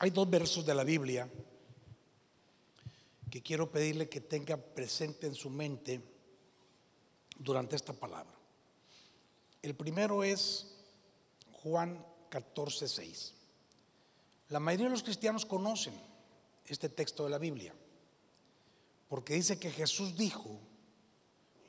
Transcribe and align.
Hay 0.00 0.10
dos 0.10 0.30
versos 0.30 0.64
de 0.64 0.74
la 0.74 0.84
Biblia 0.84 1.28
que 3.30 3.42
quiero 3.42 3.70
pedirle 3.70 4.08
que 4.08 4.20
tenga 4.20 4.56
presente 4.56 5.26
en 5.26 5.34
su 5.34 5.50
mente 5.50 6.00
durante 7.36 7.74
esta 7.74 7.92
palabra. 7.92 8.34
El 9.60 9.74
primero 9.74 10.22
es 10.22 10.72
Juan 11.62 12.04
14, 12.28 12.86
6. 12.86 13.34
La 14.50 14.60
mayoría 14.60 14.86
de 14.86 14.92
los 14.92 15.02
cristianos 15.02 15.44
conocen 15.44 15.94
este 16.64 16.88
texto 16.88 17.24
de 17.24 17.30
la 17.30 17.38
Biblia, 17.38 17.74
porque 19.08 19.34
dice 19.34 19.58
que 19.58 19.70
Jesús 19.70 20.16
dijo, 20.16 20.60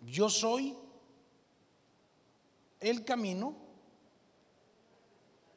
yo 0.06 0.30
soy 0.30 0.78
el 2.80 3.04
camino, 3.04 3.58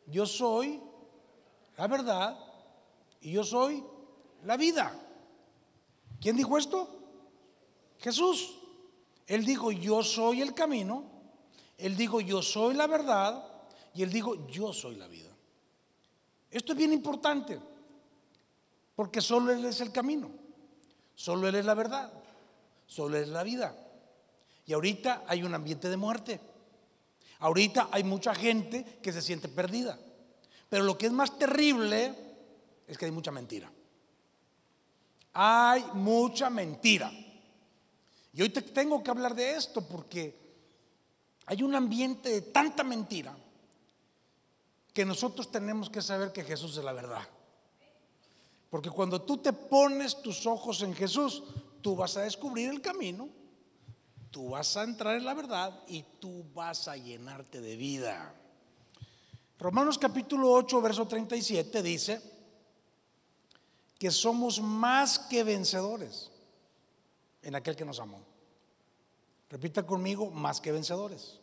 yo 0.06 0.26
soy 0.26 0.80
la 1.76 1.86
verdad 1.86 2.51
y 3.22 3.32
yo 3.32 3.44
soy 3.44 3.82
la 4.44 4.56
vida. 4.56 4.92
¿Quién 6.20 6.36
dijo 6.36 6.58
esto? 6.58 6.88
Jesús. 7.98 8.58
Él 9.26 9.44
dijo, 9.44 9.70
yo 9.70 10.02
soy 10.02 10.42
el 10.42 10.52
camino, 10.52 11.04
él 11.78 11.96
dijo, 11.96 12.20
yo 12.20 12.42
soy 12.42 12.74
la 12.74 12.86
verdad 12.86 13.42
y 13.94 14.02
él 14.02 14.10
dijo, 14.10 14.46
yo 14.48 14.72
soy 14.72 14.96
la 14.96 15.06
vida. 15.06 15.32
Esto 16.52 16.72
es 16.72 16.78
bien 16.78 16.92
importante, 16.92 17.58
porque 18.94 19.22
solo 19.22 19.52
Él 19.52 19.64
es 19.64 19.80
el 19.80 19.90
camino, 19.90 20.30
solo 21.14 21.48
Él 21.48 21.54
es 21.54 21.64
la 21.64 21.72
verdad, 21.72 22.12
solo 22.86 23.16
Él 23.16 23.22
es 23.22 23.28
la 23.30 23.42
vida. 23.42 23.74
Y 24.66 24.74
ahorita 24.74 25.24
hay 25.26 25.44
un 25.44 25.54
ambiente 25.54 25.88
de 25.88 25.96
muerte. 25.96 26.40
Ahorita 27.38 27.88
hay 27.90 28.04
mucha 28.04 28.34
gente 28.34 28.98
que 29.02 29.12
se 29.12 29.22
siente 29.22 29.48
perdida. 29.48 29.98
Pero 30.68 30.84
lo 30.84 30.96
que 30.96 31.06
es 31.06 31.12
más 31.12 31.38
terrible 31.38 32.14
es 32.92 32.98
que 32.98 33.06
hay 33.06 33.10
mucha 33.10 33.30
mentira. 33.30 33.70
Hay 35.34 35.84
mucha 35.94 36.50
mentira. 36.50 37.10
Y 38.32 38.42
hoy 38.42 38.50
te 38.50 38.62
tengo 38.62 39.02
que 39.02 39.10
hablar 39.10 39.34
de 39.34 39.56
esto 39.56 39.86
porque 39.86 40.34
hay 41.46 41.62
un 41.62 41.74
ambiente 41.74 42.28
de 42.28 42.40
tanta 42.42 42.82
mentira 42.84 43.36
que 44.92 45.04
nosotros 45.04 45.50
tenemos 45.50 45.90
que 45.90 46.02
saber 46.02 46.32
que 46.32 46.44
Jesús 46.44 46.76
es 46.76 46.84
la 46.84 46.92
verdad. 46.92 47.26
Porque 48.70 48.90
cuando 48.90 49.22
tú 49.22 49.38
te 49.38 49.52
pones 49.52 50.20
tus 50.22 50.46
ojos 50.46 50.82
en 50.82 50.94
Jesús, 50.94 51.42
tú 51.80 51.96
vas 51.96 52.16
a 52.16 52.22
descubrir 52.22 52.70
el 52.70 52.80
camino 52.80 53.28
tú 54.32 54.48
vas 54.48 54.76
a 54.78 54.82
entrar 54.82 55.14
en 55.16 55.26
la 55.26 55.34
verdad 55.34 55.78
y 55.86 56.02
tú 56.18 56.42
vas 56.54 56.88
a 56.88 56.96
llenarte 56.96 57.60
de 57.60 57.76
vida. 57.76 58.34
Romanos 59.58 59.98
capítulo 59.98 60.50
8, 60.52 60.80
verso 60.80 61.06
37 61.06 61.82
dice 61.82 62.31
que 64.02 64.10
somos 64.10 64.60
más 64.60 65.16
que 65.16 65.44
vencedores 65.44 66.28
en 67.40 67.54
aquel 67.54 67.76
que 67.76 67.84
nos 67.84 68.00
amó. 68.00 68.18
Repita 69.48 69.86
conmigo, 69.86 70.28
más 70.28 70.60
que 70.60 70.72
vencedores. 70.72 71.38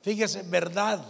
Fíjese, 0.00 0.40
verdad, 0.44 1.04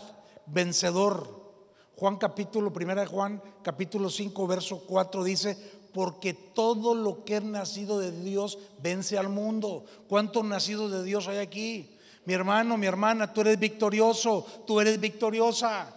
vencedor. 0.47 1.55
Juan 1.97 2.17
capítulo, 2.17 2.73
primera 2.73 3.03
de 3.03 3.07
Juan 3.07 3.41
capítulo 3.63 4.11
5, 4.11 4.45
verso 4.49 4.81
4 4.89 5.23
dice, 5.23 5.57
porque 5.93 6.35
todo 6.35 6.97
lo 6.97 7.25
que 7.25 7.37
es 7.37 7.45
nacido 7.45 8.01
de 8.01 8.11
Dios 8.11 8.59
vence 8.83 9.17
al 9.17 9.29
mundo. 9.29 9.85
¿Cuántos 10.09 10.45
nacidos 10.45 10.91
de 10.91 11.05
Dios 11.05 11.29
hay 11.29 11.39
aquí? 11.39 11.97
Mi 12.25 12.35
hermano, 12.35 12.77
mi 12.77 12.89
hermana, 12.89 13.33
tú 13.33 13.43
eres 13.43 13.61
victorioso, 13.61 14.45
tú 14.67 14.81
eres 14.81 14.99
victoriosa. 14.99 15.95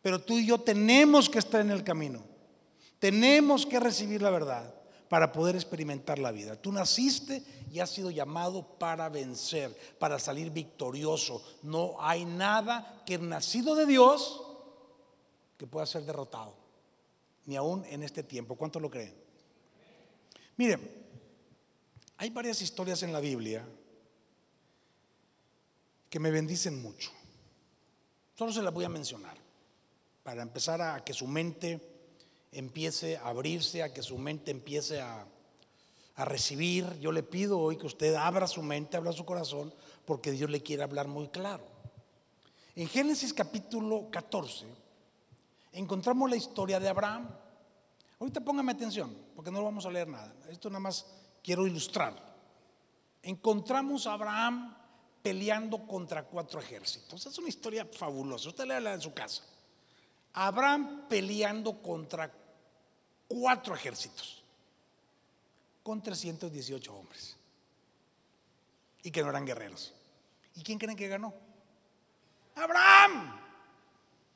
Pero 0.00 0.20
tú 0.22 0.38
y 0.38 0.46
yo 0.46 0.60
tenemos 0.60 1.28
que 1.28 1.40
estar 1.40 1.60
en 1.60 1.72
el 1.72 1.82
camino. 1.82 2.30
Tenemos 3.02 3.66
que 3.66 3.80
recibir 3.80 4.22
la 4.22 4.30
verdad 4.30 4.72
para 5.08 5.32
poder 5.32 5.56
experimentar 5.56 6.20
la 6.20 6.30
vida. 6.30 6.54
Tú 6.54 6.70
naciste 6.70 7.42
y 7.72 7.80
has 7.80 7.90
sido 7.90 8.12
llamado 8.12 8.78
para 8.78 9.08
vencer, 9.08 9.76
para 9.98 10.20
salir 10.20 10.52
victorioso. 10.52 11.44
No 11.62 11.96
hay 11.98 12.24
nada 12.24 13.02
que 13.04 13.18
nacido 13.18 13.74
de 13.74 13.86
Dios 13.86 14.44
que 15.58 15.66
pueda 15.66 15.84
ser 15.84 16.04
derrotado 16.04 16.54
ni 17.46 17.56
aún 17.56 17.84
en 17.86 18.04
este 18.04 18.22
tiempo. 18.22 18.54
¿Cuánto 18.54 18.78
lo 18.78 18.88
creen? 18.88 19.16
Miren, 20.56 20.88
hay 22.18 22.30
varias 22.30 22.62
historias 22.62 23.02
en 23.02 23.12
la 23.12 23.18
Biblia 23.18 23.66
que 26.08 26.20
me 26.20 26.30
bendicen 26.30 26.80
mucho. 26.80 27.10
Solo 28.38 28.52
se 28.52 28.62
las 28.62 28.72
voy 28.72 28.84
a 28.84 28.88
mencionar 28.88 29.36
para 30.22 30.42
empezar 30.42 30.80
a 30.80 31.02
que 31.02 31.12
su 31.12 31.26
mente 31.26 31.91
empiece 32.52 33.16
a 33.16 33.28
abrirse, 33.28 33.82
a 33.82 33.92
que 33.92 34.02
su 34.02 34.18
mente 34.18 34.50
empiece 34.50 35.00
a, 35.00 35.26
a 36.16 36.24
recibir. 36.24 36.98
Yo 37.00 37.12
le 37.12 37.22
pido 37.22 37.58
hoy 37.58 37.76
que 37.76 37.86
usted 37.86 38.14
abra 38.14 38.46
su 38.46 38.62
mente, 38.62 38.96
abra 38.96 39.12
su 39.12 39.24
corazón, 39.24 39.72
porque 40.04 40.30
Dios 40.30 40.50
le 40.50 40.62
quiere 40.62 40.82
hablar 40.82 41.08
muy 41.08 41.28
claro. 41.28 41.64
En 42.74 42.88
Génesis 42.88 43.32
capítulo 43.34 44.08
14, 44.10 44.66
encontramos 45.72 46.30
la 46.30 46.36
historia 46.36 46.80
de 46.80 46.88
Abraham. 46.88 47.28
Ahorita 48.18 48.40
póngame 48.40 48.72
atención, 48.72 49.16
porque 49.34 49.50
no 49.50 49.62
vamos 49.62 49.84
a 49.84 49.90
leer 49.90 50.08
nada. 50.08 50.32
Esto 50.48 50.70
nada 50.70 50.80
más 50.80 51.06
quiero 51.42 51.66
ilustrar. 51.66 52.14
Encontramos 53.22 54.06
a 54.06 54.14
Abraham 54.14 54.76
peleando 55.22 55.86
contra 55.86 56.24
cuatro 56.24 56.60
ejércitos. 56.60 57.26
Es 57.26 57.38
una 57.38 57.48
historia 57.48 57.84
fabulosa. 57.84 58.48
Usted 58.48 58.66
léala 58.66 58.94
en 58.94 59.00
su 59.00 59.12
casa. 59.12 59.42
Abraham 60.32 61.06
peleando 61.08 61.82
contra 61.82 62.32
cuatro 63.32 63.74
ejércitos 63.74 64.44
con 65.82 66.02
318 66.02 66.94
hombres 66.94 67.36
y 69.02 69.10
que 69.10 69.22
no 69.22 69.30
eran 69.30 69.46
guerreros. 69.46 69.94
¿Y 70.54 70.62
quién 70.62 70.78
creen 70.78 70.96
que 70.96 71.08
ganó? 71.08 71.32
Abraham. 72.54 73.40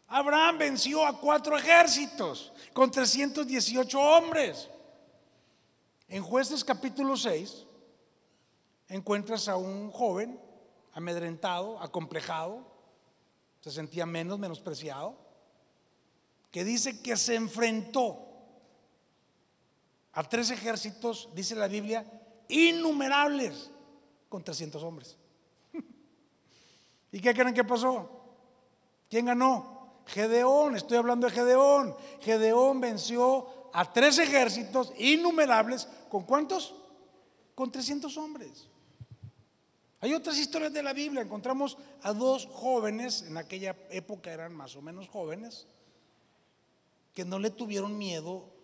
Abraham 0.08 0.58
venció 0.58 1.04
a 1.04 1.20
cuatro 1.20 1.58
ejércitos 1.58 2.52
con 2.72 2.90
318 2.90 4.00
hombres. 4.00 4.68
En 6.08 6.22
jueces 6.22 6.64
capítulo 6.64 7.16
6 7.16 7.66
encuentras 8.88 9.48
a 9.48 9.56
un 9.56 9.90
joven 9.90 10.40
amedrentado, 10.94 11.78
acomplejado, 11.82 12.64
se 13.60 13.70
sentía 13.70 14.06
menos, 14.06 14.38
menospreciado, 14.38 15.18
que 16.50 16.64
dice 16.64 17.02
que 17.02 17.16
se 17.16 17.34
enfrentó 17.34 18.25
a 20.16 20.24
tres 20.24 20.50
ejércitos, 20.50 21.28
dice 21.34 21.54
la 21.54 21.68
Biblia, 21.68 22.04
innumerables 22.48 23.70
con 24.30 24.42
300 24.42 24.82
hombres. 24.82 25.14
¿Y 27.12 27.20
qué 27.20 27.34
creen 27.34 27.52
que 27.52 27.64
pasó? 27.64 28.08
¿Quién 29.10 29.26
ganó? 29.26 30.00
Gedeón, 30.06 30.74
estoy 30.74 30.96
hablando 30.96 31.26
de 31.26 31.34
Gedeón. 31.34 31.94
Gedeón 32.20 32.80
venció 32.80 33.68
a 33.74 33.92
tres 33.92 34.18
ejércitos 34.18 34.90
innumerables. 34.96 35.86
¿Con 36.08 36.24
cuántos? 36.24 36.74
Con 37.54 37.70
300 37.70 38.16
hombres. 38.16 38.68
Hay 40.00 40.14
otras 40.14 40.38
historias 40.38 40.72
de 40.72 40.82
la 40.82 40.94
Biblia. 40.94 41.20
Encontramos 41.20 41.76
a 42.00 42.14
dos 42.14 42.48
jóvenes, 42.50 43.20
en 43.20 43.36
aquella 43.36 43.76
época 43.90 44.32
eran 44.32 44.54
más 44.54 44.76
o 44.76 44.82
menos 44.82 45.08
jóvenes, 45.10 45.66
que 47.12 47.26
no 47.26 47.38
le 47.38 47.50
tuvieron 47.50 47.98
miedo 47.98 48.55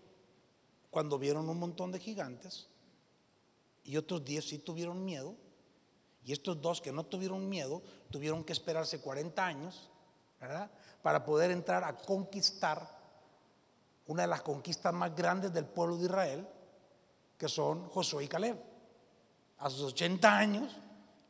cuando 0.92 1.18
vieron 1.18 1.48
un 1.48 1.58
montón 1.58 1.90
de 1.90 1.98
gigantes. 1.98 2.68
Y 3.82 3.96
otros 3.96 4.22
diez 4.22 4.46
sí 4.46 4.58
tuvieron 4.58 5.02
miedo. 5.02 5.34
Y 6.22 6.32
estos 6.32 6.60
dos 6.60 6.82
que 6.82 6.92
no 6.92 7.04
tuvieron 7.04 7.48
miedo 7.48 7.82
tuvieron 8.10 8.44
que 8.44 8.52
esperarse 8.52 9.00
40 9.00 9.44
años, 9.44 9.90
¿verdad? 10.38 10.70
para 11.00 11.24
poder 11.24 11.50
entrar 11.50 11.82
a 11.82 11.96
conquistar 11.96 13.00
una 14.06 14.22
de 14.22 14.28
las 14.28 14.42
conquistas 14.42 14.92
más 14.92 15.16
grandes 15.16 15.50
del 15.50 15.64
pueblo 15.64 15.96
de 15.96 16.04
Israel, 16.04 16.46
que 17.38 17.48
son 17.48 17.88
Josué 17.88 18.24
y 18.24 18.28
Caleb. 18.28 18.62
A 19.60 19.70
sus 19.70 19.94
80 19.94 20.36
años 20.36 20.76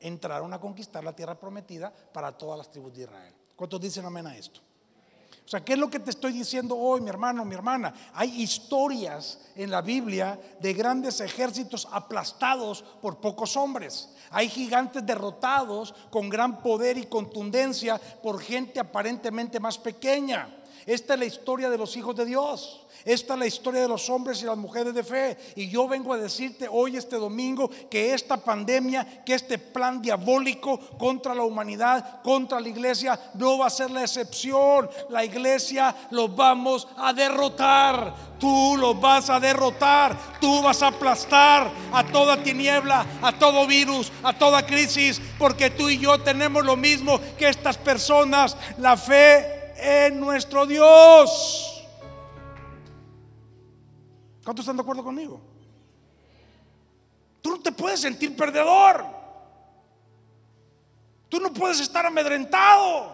entraron 0.01 0.53
a 0.53 0.61
conquistar 0.61 1.05
la 1.05 1.15
tierra 1.15 1.39
prometida 1.39 1.93
para 2.13 2.37
todas 2.37 2.59
las 2.59 2.69
tribus 2.69 2.93
de 2.95 3.03
Israel. 3.03 3.35
¿Cuántos 3.55 3.81
dicen 3.81 4.05
amén 4.05 4.27
a 4.27 4.37
esto? 4.37 4.61
O 5.45 5.49
sea, 5.49 5.65
¿qué 5.65 5.73
es 5.73 5.79
lo 5.79 5.91
que 5.91 5.99
te 5.99 6.11
estoy 6.11 6.33
diciendo 6.33 6.77
hoy, 6.77 7.01
mi 7.01 7.09
hermano, 7.09 7.45
mi 7.45 7.55
hermana? 7.55 7.93
Hay 8.15 8.43
historias 8.43 9.39
en 9.57 9.71
la 9.71 9.83
Biblia 9.83 10.39
de 10.61 10.73
grandes 10.73 11.21
ejércitos 11.21 11.89
aplastados 11.91 12.83
por 13.03 13.19
pocos 13.19 13.57
hombres. 13.57 14.09
Hay 14.31 14.49
gigantes 14.49 15.05
derrotados 15.05 15.95
con 16.11 16.29
gran 16.29 16.63
poder 16.63 16.97
y 16.97 17.07
contundencia 17.07 18.01
por 18.23 18.41
gente 18.41 18.81
aparentemente 18.81 19.59
más 19.61 19.79
pequeña. 19.79 20.62
Esta 20.87 21.15
es 21.15 21.21
la 21.21 21.27
historia 21.27 21.71
de 21.71 21.79
los 21.79 21.97
hijos 21.97 22.17
de 22.17 22.25
Dios. 22.25 22.81
Esta 23.05 23.35
es 23.35 23.41
la 23.41 23.47
historia 23.47 23.83
de 23.83 23.89
los 23.89 24.09
hombres 24.11 24.43
y 24.43 24.47
las 24.47 24.57
mujeres 24.57 24.95
de 24.95 25.03
fe. 25.03 25.37
Y 25.57 25.69
yo 25.69 25.89
vengo 25.89 26.13
a 26.13 26.19
decirte 26.19 26.69
hoy, 26.71 26.97
este 26.97 27.17
domingo, 27.17 27.71
que 27.91 28.15
esta 28.15 28.37
pandemia, 28.37 29.25
que 29.25 29.35
este 29.35 29.59
plan 29.59 30.01
diabólico 30.01 30.79
contra 30.99 31.35
la 31.35 31.43
humanidad, 31.43 32.23
contra 32.23 32.61
la 32.61 32.69
iglesia, 32.69 33.19
no 33.35 33.59
va 33.59 33.67
a 33.67 33.71
ser 33.71 33.91
la 33.91 34.03
excepción. 34.03 34.89
La 35.09 35.25
iglesia 35.25 35.95
lo 36.11 36.29
vamos 36.29 36.87
a 36.97 37.13
derrotar. 37.13 38.33
Tú 38.39 38.77
lo 38.77 38.95
vas 38.95 39.31
a 39.31 39.41
derrotar. 39.41 40.17
Tú 40.41 40.63
vas 40.63 40.83
a 40.83 40.89
aplastar 40.89 41.71
a 41.93 42.05
toda 42.07 42.43
tiniebla, 42.43 43.07
a 43.23 43.37
todo 43.37 43.67
virus, 43.67 44.13
a 44.23 44.33
toda 44.33 44.67
crisis. 44.67 45.21
Porque 45.39 45.71
tú 45.71 45.89
y 45.89 45.99
yo 45.99 46.21
tenemos 46.21 46.65
lo 46.65 46.77
mismo 46.77 47.21
que 47.39 47.49
estas 47.49 47.77
personas. 47.79 48.57
La 48.79 48.97
fe 48.97 49.62
en 49.83 50.21
nuestro 50.21 50.65
Dios. 50.65 51.85
¿Cuántos 54.45 54.63
están 54.65 54.77
de 54.77 54.83
acuerdo 54.83 55.03
conmigo? 55.03 55.41
Tú 57.41 57.51
no 57.51 57.61
te 57.61 57.73
puedes 57.73 58.01
sentir 58.01 58.37
perdedor. 58.37 59.05
Tú 61.29 61.41
no 61.41 61.53
puedes 61.53 61.81
estar 61.81 62.07
amedrentado. 62.07 63.13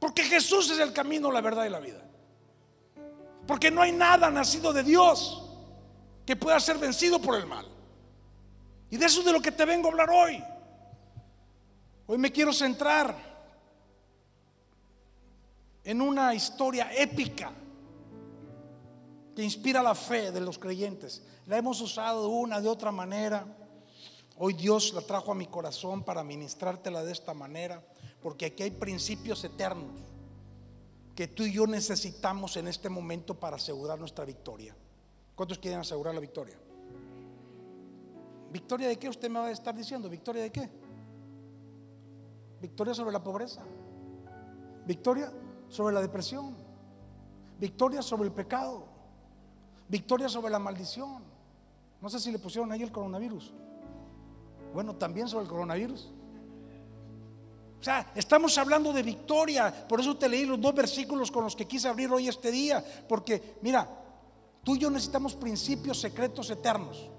Porque 0.00 0.24
Jesús 0.24 0.70
es 0.70 0.78
el 0.78 0.92
camino, 0.92 1.30
la 1.30 1.40
verdad 1.40 1.64
y 1.64 1.70
la 1.70 1.80
vida. 1.80 2.02
Porque 3.46 3.70
no 3.70 3.82
hay 3.82 3.92
nada 3.92 4.30
nacido 4.30 4.72
de 4.72 4.82
Dios 4.82 5.44
que 6.26 6.36
pueda 6.36 6.58
ser 6.60 6.78
vencido 6.78 7.20
por 7.20 7.36
el 7.36 7.46
mal. 7.46 7.66
Y 8.90 8.96
de 8.96 9.06
eso 9.06 9.20
es 9.20 9.26
de 9.26 9.32
lo 9.32 9.40
que 9.40 9.52
te 9.52 9.64
vengo 9.64 9.88
a 9.88 9.90
hablar 9.92 10.10
hoy. 10.10 10.42
Hoy 12.06 12.18
me 12.18 12.32
quiero 12.32 12.52
centrar 12.52 13.27
en 15.88 16.02
una 16.02 16.34
historia 16.34 16.90
épica 16.94 17.50
que 19.34 19.42
inspira 19.42 19.82
la 19.82 19.94
fe 19.94 20.30
de 20.30 20.38
los 20.38 20.58
creyentes. 20.58 21.22
La 21.46 21.56
hemos 21.56 21.80
usado 21.80 22.24
de 22.24 22.28
una, 22.28 22.60
de 22.60 22.68
otra 22.68 22.92
manera. 22.92 23.46
Hoy 24.36 24.52
Dios 24.52 24.92
la 24.92 25.00
trajo 25.00 25.32
a 25.32 25.34
mi 25.34 25.46
corazón 25.46 26.04
para 26.04 26.22
ministrártela 26.22 27.02
de 27.02 27.12
esta 27.12 27.32
manera, 27.32 27.82
porque 28.20 28.44
aquí 28.44 28.64
hay 28.64 28.70
principios 28.70 29.42
eternos 29.44 29.98
que 31.14 31.26
tú 31.26 31.44
y 31.44 31.54
yo 31.54 31.66
necesitamos 31.66 32.58
en 32.58 32.68
este 32.68 32.90
momento 32.90 33.40
para 33.40 33.56
asegurar 33.56 33.98
nuestra 33.98 34.26
victoria. 34.26 34.76
¿Cuántos 35.34 35.58
quieren 35.58 35.80
asegurar 35.80 36.12
la 36.12 36.20
victoria? 36.20 36.58
¿Victoria 38.52 38.88
de 38.88 38.98
qué 38.98 39.08
usted 39.08 39.30
me 39.30 39.40
va 39.40 39.46
a 39.46 39.52
estar 39.52 39.74
diciendo? 39.74 40.10
¿Victoria 40.10 40.42
de 40.42 40.52
qué? 40.52 40.68
Victoria 42.60 42.92
sobre 42.92 43.12
la 43.12 43.24
pobreza. 43.24 43.62
Victoria 44.84 45.32
sobre 45.68 45.94
la 45.94 46.00
depresión. 46.00 46.54
Victoria 47.58 48.02
sobre 48.02 48.28
el 48.28 48.34
pecado. 48.34 48.84
Victoria 49.88 50.28
sobre 50.28 50.50
la 50.50 50.58
maldición. 50.58 51.22
No 52.00 52.08
sé 52.08 52.20
si 52.20 52.30
le 52.30 52.38
pusieron 52.38 52.70
ahí 52.72 52.82
el 52.82 52.92
coronavirus. 52.92 53.52
Bueno, 54.72 54.94
también 54.94 55.28
sobre 55.28 55.44
el 55.44 55.50
coronavirus. 55.50 56.10
O 57.80 57.82
sea, 57.82 58.10
estamos 58.14 58.56
hablando 58.58 58.92
de 58.92 59.02
victoria. 59.02 59.86
Por 59.88 60.00
eso 60.00 60.16
te 60.16 60.28
leí 60.28 60.44
los 60.44 60.60
dos 60.60 60.74
versículos 60.74 61.30
con 61.30 61.44
los 61.44 61.54
que 61.54 61.66
quise 61.66 61.88
abrir 61.88 62.10
hoy 62.10 62.28
este 62.28 62.50
día. 62.50 62.84
Porque, 63.08 63.56
mira, 63.62 63.88
tú 64.64 64.76
y 64.76 64.78
yo 64.78 64.90
necesitamos 64.90 65.34
principios 65.34 66.00
secretos 66.00 66.50
eternos. 66.50 67.10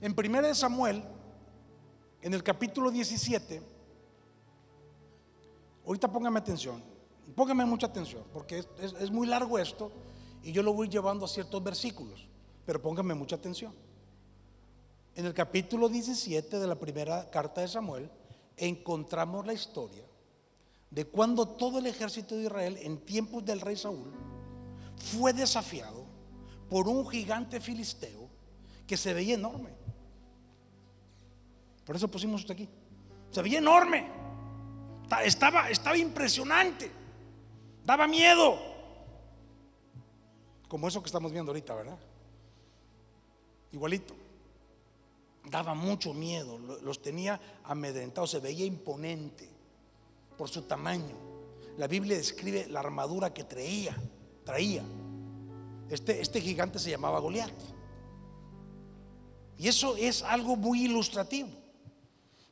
En 0.00 0.14
1 0.18 0.54
Samuel, 0.54 1.04
en 2.20 2.34
el 2.34 2.42
capítulo 2.42 2.90
17, 2.90 3.62
ahorita 5.86 6.10
póngame 6.10 6.38
atención, 6.38 6.82
póngame 7.34 7.64
mucha 7.64 7.86
atención, 7.86 8.24
porque 8.32 8.64
es, 8.80 9.10
muy 9.10 9.26
largo 9.26 9.58
esto 9.58 9.90
y 10.42 10.52
yo 10.52 10.62
lo 10.62 10.72
voy 10.72 10.88
llevando 10.88 11.24
a 11.24 11.28
ciertos 11.28 11.62
versículos, 11.62 12.26
pero 12.66 12.80
pónganme 12.80 13.14
mucha 13.14 13.36
atención. 13.36 13.72
En 15.14 15.26
el 15.26 15.34
capítulo 15.34 15.88
17 15.88 16.58
de 16.58 16.66
la 16.66 16.76
primera 16.76 17.28
carta 17.30 17.60
de 17.60 17.68
Samuel 17.68 18.10
encontramos 18.56 19.46
la 19.46 19.52
historia 19.52 20.04
de 20.90 21.06
cuando 21.06 21.46
todo 21.48 21.78
el 21.78 21.86
ejército 21.86 22.36
de 22.36 22.44
Israel 22.44 22.78
en 22.80 22.98
tiempos 22.98 23.44
del 23.44 23.60
rey 23.60 23.76
Saúl 23.76 24.12
fue 24.96 25.32
desafiado 25.32 26.04
por 26.68 26.88
un 26.88 27.06
gigante 27.08 27.60
filisteo 27.60 28.28
que 28.86 28.96
se 28.96 29.12
veía 29.12 29.34
enorme. 29.34 29.70
Por 31.84 31.96
eso 31.96 32.08
pusimos 32.08 32.42
esto 32.42 32.52
aquí. 32.52 32.68
Se 33.30 33.42
veía 33.42 33.58
enorme. 33.58 34.21
Estaba, 35.20 35.68
estaba 35.70 35.96
impresionante. 35.96 36.90
Daba 37.84 38.06
miedo. 38.06 38.58
Como 40.68 40.88
eso 40.88 41.02
que 41.02 41.06
estamos 41.06 41.32
viendo 41.32 41.50
ahorita, 41.50 41.74
¿verdad? 41.74 41.98
Igualito. 43.72 44.14
Daba 45.44 45.74
mucho 45.74 46.14
miedo, 46.14 46.58
los 46.58 47.02
tenía 47.02 47.40
amedrentados, 47.64 48.30
se 48.30 48.38
veía 48.38 48.64
imponente 48.64 49.48
por 50.38 50.48
su 50.48 50.62
tamaño. 50.62 51.16
La 51.76 51.88
Biblia 51.88 52.16
describe 52.16 52.68
la 52.68 52.80
armadura 52.80 53.34
que 53.34 53.44
traía, 53.44 53.96
traía. 54.44 54.84
Este, 55.90 56.20
este 56.20 56.40
gigante 56.40 56.78
se 56.78 56.90
llamaba 56.90 57.18
Goliat. 57.18 57.52
Y 59.58 59.68
eso 59.68 59.96
es 59.96 60.22
algo 60.22 60.56
muy 60.56 60.84
ilustrativo. 60.84 61.48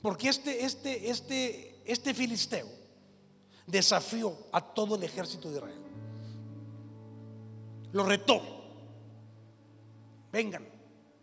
Porque 0.03 0.29
este, 0.29 0.65
este, 0.65 1.11
este, 1.11 1.70
este 1.85 2.15
filisteo 2.15 2.67
desafió 3.67 4.37
a 4.53 4.61
todo 4.61 4.97
el 4.97 5.03
ejército 5.03 5.49
de 5.49 5.57
Israel 5.57 5.91
lo 7.93 8.05
retó. 8.05 8.41
Vengan, 10.33 10.67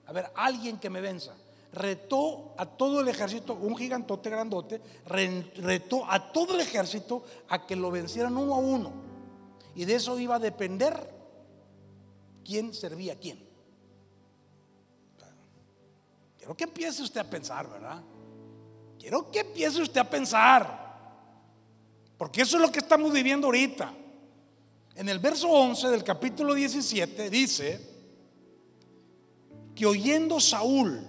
a 0.05 0.11
ver, 0.11 0.31
alguien 0.35 0.77
que 0.77 0.89
me 0.89 1.01
venza. 1.01 1.33
Retó 1.71 2.55
a 2.57 2.65
todo 2.65 3.01
el 3.01 3.07
ejército, 3.07 3.53
un 3.53 3.75
gigantote 3.75 4.29
grandote, 4.29 4.81
retó 5.05 6.09
a 6.09 6.31
todo 6.31 6.55
el 6.55 6.61
ejército 6.61 7.23
a 7.49 7.65
que 7.65 7.75
lo 7.75 7.91
vencieran 7.91 8.35
uno 8.37 8.55
a 8.55 8.57
uno. 8.57 8.93
Y 9.75 9.85
de 9.85 9.95
eso 9.95 10.17
iba 10.17 10.35
a 10.35 10.39
depender 10.39 11.13
quién 12.43 12.73
servía 12.73 13.13
a 13.13 13.15
quién. 13.17 13.45
Quiero 16.37 16.55
que 16.55 16.63
empiece 16.63 17.03
usted 17.03 17.21
a 17.21 17.29
pensar, 17.29 17.69
¿verdad? 17.69 18.01
Quiero 18.99 19.31
que 19.31 19.39
empiece 19.39 19.81
usted 19.81 20.01
a 20.01 20.09
pensar. 20.09 20.87
Porque 22.17 22.41
eso 22.41 22.57
es 22.57 22.61
lo 22.61 22.71
que 22.71 22.79
estamos 22.79 23.11
viviendo 23.11 23.47
ahorita. 23.47 23.93
En 24.95 25.07
el 25.09 25.19
verso 25.19 25.47
11 25.49 25.89
del 25.89 26.03
capítulo 26.03 26.53
17 26.53 27.29
dice 27.29 27.79
que 29.75 29.85
oyendo 29.85 30.39
Saúl 30.39 31.05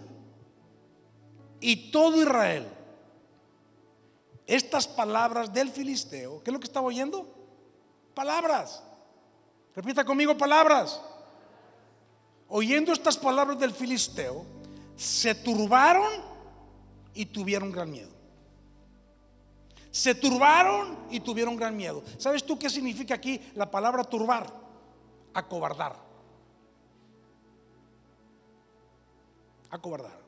y 1.61 1.91
todo 1.91 2.21
Israel 2.21 2.69
estas 4.47 4.87
palabras 4.87 5.53
del 5.53 5.71
filisteo, 5.71 6.43
¿qué 6.43 6.51
es 6.51 6.53
lo 6.53 6.61
que 6.61 6.67
estaba 6.67 6.87
oyendo? 6.87 7.27
Palabras. 8.15 8.83
Repita 9.75 10.05
conmigo 10.05 10.37
palabras. 10.37 11.01
Oyendo 12.49 12.93
estas 12.93 13.17
palabras 13.17 13.59
del 13.59 13.73
filisteo, 13.73 14.45
se 14.97 15.35
turbaron 15.35 16.11
y 17.15 17.27
tuvieron 17.27 17.71
gran 17.71 17.91
miedo 17.91 18.19
se 19.91 20.15
turbaron 20.15 20.97
y 21.11 21.21
tuvieron 21.21 21.57
gran 21.57 21.77
miedo. 21.77 22.03
¿Sabes 22.19 22.45
tú 22.45 22.59
qué 22.59 22.71
significa 22.71 23.15
aquí 23.15 23.41
la 23.55 23.71
palabra 23.71 24.05
turbar? 24.05 24.47
Acobardar. 25.35 25.97
Acobardar. 29.71 30.19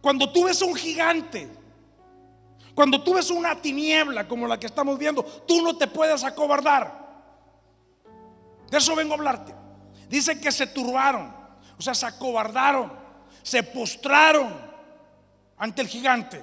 Cuando 0.00 0.30
tú 0.30 0.44
ves 0.44 0.60
un 0.62 0.74
gigante, 0.74 1.48
cuando 2.74 3.02
tú 3.02 3.14
ves 3.14 3.30
una 3.30 3.60
tiniebla 3.60 4.26
como 4.26 4.46
la 4.46 4.58
que 4.58 4.66
estamos 4.66 4.98
viendo, 4.98 5.22
tú 5.22 5.62
no 5.62 5.76
te 5.76 5.86
puedes 5.86 6.24
acobardar. 6.24 7.08
De 8.70 8.78
eso 8.78 8.94
vengo 8.94 9.14
a 9.14 9.16
hablarte. 9.16 9.54
Dice 10.08 10.40
que 10.40 10.52
se 10.52 10.66
turbaron, 10.66 11.34
o 11.78 11.82
sea, 11.82 11.94
se 11.94 12.06
acobardaron, 12.06 12.92
se 13.42 13.62
postraron 13.62 14.69
ante 15.60 15.82
el 15.82 15.88
gigante. 15.88 16.42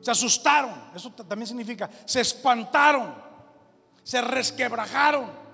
Se 0.00 0.10
asustaron, 0.12 0.72
eso 0.94 1.10
también 1.10 1.48
significa, 1.48 1.90
se 2.04 2.20
espantaron, 2.20 3.12
se 4.04 4.20
resquebrajaron. 4.20 5.46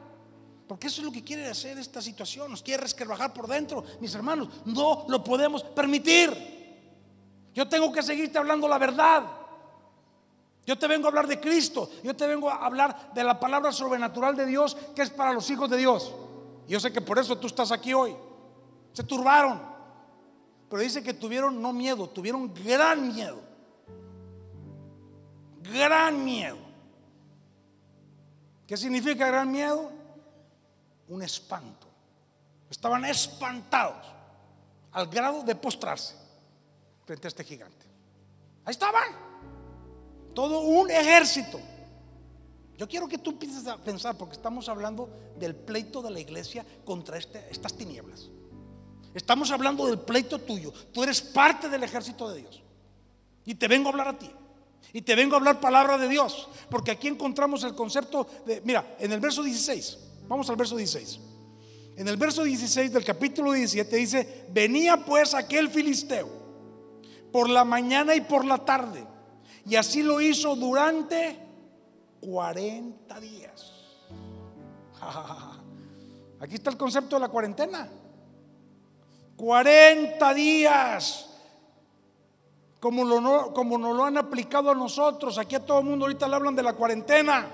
Porque 0.69 0.89
eso 0.89 1.01
es 1.01 1.07
lo 1.07 1.13
que 1.13 1.25
quiere 1.25 1.49
hacer 1.49 1.79
esta 1.79 2.03
situación, 2.03 2.51
nos 2.51 2.63
quiere 2.63 2.83
resquebrajar 2.83 3.33
por 3.33 3.47
dentro, 3.47 3.85
mis 4.01 4.15
hermanos. 4.15 4.49
No 4.67 5.07
lo 5.09 5.25
podemos 5.25 5.63
permitir. 5.63 6.53
Yo 7.55 7.69
tengo 7.69 7.93
que 7.93 8.03
seguirte 8.03 8.39
hablando 8.39 8.69
la 8.69 8.79
verdad. 8.79 9.25
Yo 10.67 10.79
te 10.79 10.87
vengo 10.87 11.07
a 11.07 11.09
hablar 11.09 11.27
de 11.27 11.41
Cristo, 11.41 11.91
yo 12.05 12.15
te 12.15 12.27
vengo 12.27 12.49
a 12.49 12.65
hablar 12.65 13.13
de 13.15 13.25
la 13.25 13.39
palabra 13.41 13.73
sobrenatural 13.73 14.37
de 14.37 14.47
Dios 14.47 14.77
que 14.95 15.03
es 15.03 15.11
para 15.11 15.33
los 15.33 15.51
hijos 15.51 15.69
de 15.69 15.77
Dios. 15.77 16.13
Yo 16.69 16.79
sé 16.79 16.93
que 16.93 17.01
por 17.01 17.19
eso 17.19 17.37
tú 17.37 17.49
estás 17.49 17.73
aquí 17.73 17.93
hoy. 17.93 18.15
Se 18.93 19.03
turbaron, 19.03 19.72
pero 20.73 20.83
dice 20.83 21.05
que 21.05 21.13
tuvieron 21.13 21.61
no 21.61 21.71
miedo, 21.71 22.09
tuvieron 22.09 22.53
gran 22.53 23.15
miedo 23.15 23.53
gran 25.63 26.25
miedo. 26.25 26.59
¿Qué 28.67 28.77
significa 28.77 29.27
gran 29.27 29.51
miedo? 29.51 29.91
Un 31.09 31.23
espanto. 31.23 31.87
Estaban 32.71 33.05
espantados 33.05 34.07
al 34.93 35.07
grado 35.09 35.43
de 35.43 35.55
postrarse 35.55 36.15
frente 37.05 37.27
a 37.27 37.29
este 37.29 37.45
gigante. 37.45 37.87
Ahí 38.65 38.73
estaban. 38.73 39.13
Todo 40.35 40.61
un 40.61 40.91
ejército. 40.91 41.61
Yo 42.79 42.89
quiero 42.89 43.07
que 43.07 43.19
tú 43.19 43.31
empieces 43.31 43.67
a 43.67 43.77
pensar, 43.77 44.17
porque 44.17 44.35
estamos 44.35 44.69
hablando 44.69 45.09
del 45.39 45.55
pleito 45.55 46.01
de 46.01 46.11
la 46.11 46.21
iglesia 46.21 46.65
contra 46.85 47.19
este, 47.19 47.47
estas 47.51 47.75
tinieblas. 47.75 48.31
Estamos 49.15 49.51
hablando 49.51 49.87
del 49.87 49.99
pleito 49.99 50.39
tuyo. 50.39 50.73
Tú 50.93 51.03
eres 51.03 51.21
parte 51.21 51.69
del 51.69 51.83
ejército 51.83 52.31
de 52.31 52.41
Dios. 52.41 52.63
Y 53.45 53.55
te 53.55 53.69
vengo 53.69 53.89
a 53.89 53.93
hablar 53.93 54.09
a 54.09 54.19
ti. 54.19 54.31
Y 54.93 55.03
te 55.03 55.15
vengo 55.15 55.35
a 55.35 55.39
hablar 55.39 55.61
palabra 55.61 55.99
de 55.99 56.09
Dios. 56.09 56.49
Porque 56.71 56.91
aquí 56.91 57.09
encontramos 57.09 57.65
el 57.65 57.75
concepto 57.75 58.27
de, 58.47 58.61
mira, 58.63 58.97
en 58.99 59.13
el 59.13 59.21
verso 59.21 59.43
16. 59.43 59.99
Vamos 60.29 60.49
al 60.49 60.57
verso 60.57 60.77
16. 60.77 61.21
En 61.97 62.09
el 62.09 62.17
verso 62.17 62.43
16 62.45 62.93
del 62.93 63.05
capítulo 63.05 63.53
17 63.53 63.97
dice, 63.97 64.47
venía 64.51 65.05
pues 65.05 65.35
aquel 65.35 65.69
filisteo 65.69 66.29
por 67.31 67.51
la 67.51 67.65
mañana 67.65 68.15
y 68.15 68.23
por 68.23 68.45
la 68.45 68.59
tarde. 68.59 69.07
Y 69.67 69.77
así 69.77 70.03
lo 70.03 70.21
hizo 70.21 70.57
durante 70.57 71.39
40 72.21 73.21
días. 73.21 73.73
Aquí 76.41 76.55
está 76.55 76.71
el 76.71 76.77
concepto 76.77 77.17
de 77.17 77.21
la 77.21 77.29
cuarentena. 77.29 77.89
40 79.43 80.35
días. 80.35 81.29
Como, 82.79 83.03
lo, 83.03 83.53
como 83.53 83.77
nos 83.77 83.97
lo 83.97 84.05
han 84.05 84.17
aplicado 84.17 84.71
a 84.71 84.75
nosotros. 84.77 85.37
Aquí 85.37 85.57
a 85.57 85.67
todo 85.67 85.81
el 85.81 85.87
mundo 85.87 86.05
ahorita 86.05 86.29
le 86.29 86.37
hablan 86.37 86.55
de 86.55 86.63
la 86.63 86.75
cuarentena. 86.75 87.49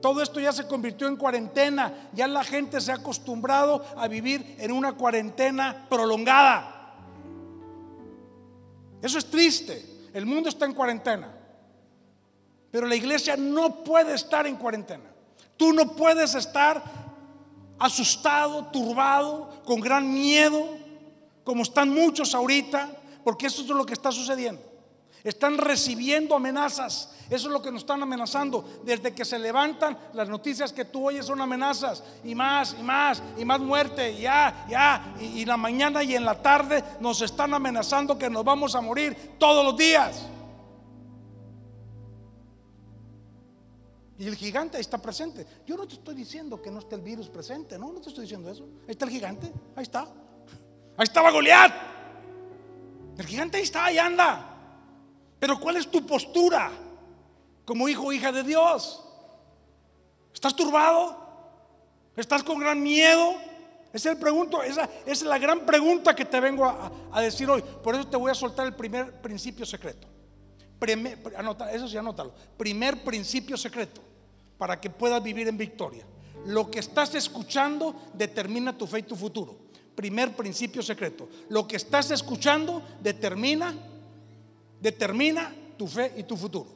Todo 0.00 0.20
esto 0.20 0.40
ya 0.40 0.52
se 0.52 0.66
convirtió 0.66 1.06
en 1.06 1.14
cuarentena. 1.14 2.10
Ya 2.12 2.26
la 2.26 2.42
gente 2.42 2.80
se 2.80 2.90
ha 2.90 2.96
acostumbrado 2.96 3.84
a 3.96 4.08
vivir 4.08 4.56
en 4.58 4.72
una 4.72 4.94
cuarentena 4.94 5.86
prolongada. 5.88 6.96
Eso 9.00 9.18
es 9.18 9.30
triste. 9.30 10.08
El 10.12 10.26
mundo 10.26 10.48
está 10.48 10.64
en 10.64 10.74
cuarentena. 10.74 11.32
Pero 12.72 12.88
la 12.88 12.96
iglesia 12.96 13.36
no 13.36 13.84
puede 13.84 14.14
estar 14.14 14.44
en 14.48 14.56
cuarentena. 14.56 15.04
Tú 15.56 15.72
no 15.72 15.92
puedes 15.92 16.34
estar 16.34 17.01
asustado, 17.78 18.66
turbado, 18.66 19.62
con 19.64 19.80
gran 19.80 20.12
miedo, 20.12 20.68
como 21.44 21.62
están 21.62 21.90
muchos 21.90 22.34
ahorita, 22.34 22.90
porque 23.24 23.46
eso 23.46 23.62
es 23.62 23.68
lo 23.68 23.84
que 23.86 23.94
está 23.94 24.12
sucediendo. 24.12 24.62
Están 25.24 25.56
recibiendo 25.56 26.34
amenazas. 26.34 27.10
Eso 27.30 27.46
es 27.46 27.52
lo 27.52 27.62
que 27.62 27.70
nos 27.70 27.82
están 27.82 28.02
amenazando. 28.02 28.82
Desde 28.84 29.14
que 29.14 29.24
se 29.24 29.38
levantan, 29.38 29.96
las 30.14 30.28
noticias 30.28 30.72
que 30.72 30.84
tú 30.84 31.06
oyes 31.06 31.24
son 31.24 31.40
amenazas. 31.40 32.02
Y 32.24 32.34
más, 32.34 32.76
y 32.78 32.82
más, 32.82 33.22
y 33.38 33.44
más 33.44 33.60
muerte. 33.60 34.16
Ya, 34.18 34.66
ya. 34.68 35.14
Y, 35.20 35.44
la 35.44 35.56
mañana 35.56 36.02
y 36.02 36.16
en 36.16 36.24
la 36.24 36.42
tarde 36.42 36.82
nos 37.00 37.22
están 37.22 37.54
amenazando 37.54 38.18
que 38.18 38.28
nos 38.28 38.44
vamos 38.44 38.74
a 38.74 38.80
morir 38.80 39.34
todos 39.38 39.64
los 39.64 39.76
días. 39.76 40.26
Y 44.22 44.28
el 44.28 44.36
gigante 44.36 44.76
ahí 44.76 44.82
está 44.82 44.98
presente. 44.98 45.44
Yo 45.66 45.76
no 45.76 45.84
te 45.88 45.94
estoy 45.94 46.14
diciendo 46.14 46.62
que 46.62 46.70
no 46.70 46.78
esté 46.78 46.94
el 46.94 47.00
virus 47.00 47.28
presente, 47.28 47.76
no, 47.76 47.92
no 47.92 48.00
te 48.00 48.08
estoy 48.08 48.22
diciendo 48.22 48.48
eso. 48.48 48.62
Ahí 48.86 48.92
está 48.92 49.04
el 49.04 49.10
gigante, 49.10 49.52
ahí 49.74 49.82
está. 49.82 50.02
Ahí 50.96 51.02
estaba 51.02 51.32
Goliat. 51.32 51.72
El 53.18 53.26
gigante 53.26 53.56
ahí 53.56 53.64
está, 53.64 53.86
ahí 53.86 53.98
anda. 53.98 54.48
Pero 55.40 55.58
¿cuál 55.58 55.76
es 55.78 55.90
tu 55.90 56.06
postura 56.06 56.70
como 57.64 57.88
hijo 57.88 58.04
o 58.04 58.12
hija 58.12 58.30
de 58.30 58.44
Dios? 58.44 59.04
¿Estás 60.32 60.54
turbado? 60.54 61.16
¿Estás 62.14 62.44
con 62.44 62.60
gran 62.60 62.80
miedo? 62.80 63.34
Es, 63.92 64.06
el 64.06 64.18
pregunto, 64.18 64.62
esa, 64.62 64.88
es 65.04 65.22
la 65.22 65.38
gran 65.38 65.66
pregunta 65.66 66.14
que 66.14 66.26
te 66.26 66.38
vengo 66.38 66.64
a, 66.64 67.20
decir 67.20 67.50
hoy. 67.50 67.64
Por 67.82 67.96
eso 67.96 68.06
te 68.06 68.16
voy 68.16 68.30
a 68.30 68.34
soltar 68.34 68.66
el 68.68 68.76
primer 68.76 69.20
principio 69.20 69.66
secreto. 69.66 70.06
Anota, 71.36 71.72
eso 71.72 71.88
sí, 71.88 71.96
anótalo. 71.96 72.32
Primer 72.56 73.02
principio 73.02 73.56
secreto 73.56 74.11
para 74.62 74.80
que 74.80 74.90
puedas 74.90 75.20
vivir 75.20 75.48
en 75.48 75.58
victoria. 75.58 76.04
Lo 76.46 76.70
que 76.70 76.78
estás 76.78 77.16
escuchando 77.16 77.96
determina 78.14 78.78
tu 78.78 78.86
fe 78.86 79.00
y 79.00 79.02
tu 79.02 79.16
futuro. 79.16 79.56
Primer 79.96 80.36
principio 80.36 80.84
secreto. 80.84 81.28
Lo 81.48 81.66
que 81.66 81.74
estás 81.74 82.12
escuchando 82.12 82.80
determina, 83.00 83.74
determina 84.80 85.52
tu 85.76 85.88
fe 85.88 86.14
y 86.16 86.22
tu 86.22 86.36
futuro. 86.36 86.68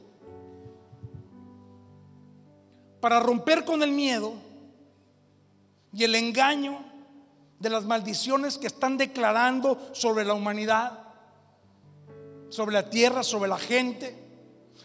Para 2.99 3.21
romper 3.21 3.63
con 3.63 3.81
el 3.81 3.93
miedo 3.93 4.33
y 5.93 6.03
el 6.03 6.15
engaño 6.15 6.83
de 7.57 7.69
las 7.69 7.85
maldiciones 7.85 8.57
que 8.57 8.67
están 8.67 8.97
declarando 8.97 9.79
sobre 9.93 10.25
la 10.25 10.33
humanidad, 10.33 11.05
sobre 12.49 12.73
la 12.73 12.89
tierra, 12.89 13.23
sobre 13.23 13.49
la 13.49 13.57
gente, 13.57 14.13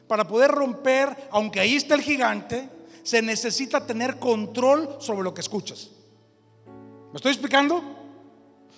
para 0.07 0.29
poder 0.29 0.53
romper, 0.53 1.29
aunque 1.33 1.59
ahí 1.59 1.75
está 1.75 1.97
el 1.97 2.03
gigante, 2.03 2.69
se 3.03 3.23
necesita 3.23 3.87
tener 3.87 4.19
control 4.19 4.97
sobre 5.01 5.23
lo 5.23 5.35
que 5.35 5.41
escuchas. 5.41 5.91
¿Me 7.13 7.17
estoy 7.17 7.33
explicando? 7.33 8.01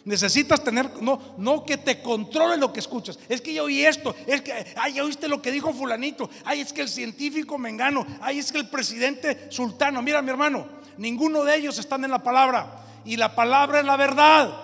Necesitas 0.05 0.63
tener, 0.63 1.03
no, 1.03 1.19
no 1.39 1.65
que 1.65 1.79
te 1.79 2.03
controle 2.03 2.57
lo 2.57 2.73
que 2.73 2.81
escuchas. 2.81 3.19
Es 3.29 3.41
que 3.41 3.55
yo 3.55 3.65
oí 3.65 3.85
esto, 3.85 4.15
es 4.27 4.43
que, 4.43 4.53
ay, 4.77 4.95
ya 4.95 5.05
oíste 5.05 5.29
lo 5.29 5.41
que 5.41 5.51
dijo 5.51 5.73
fulanito, 5.73 6.29
ay, 6.45 6.61
es 6.61 6.73
que 6.73 6.83
el 6.83 6.89
científico 6.89 7.57
mengano, 7.57 8.07
ay, 8.21 8.39
es 8.39 8.53
que 8.53 8.59
el 8.59 8.69
presidente 8.69 9.51
sultano, 9.51 10.03
mira 10.03 10.21
mi 10.21 10.31
hermano, 10.31 10.67
ninguno 10.99 11.43
de 11.45 11.57
ellos 11.57 11.79
están 11.79 12.05
en 12.05 12.11
la 12.11 12.23
palabra. 12.23 12.83
Y 13.07 13.17
la 13.17 13.35
palabra 13.35 13.81
es 13.81 13.87
la 13.87 13.97
verdad. 13.97 14.61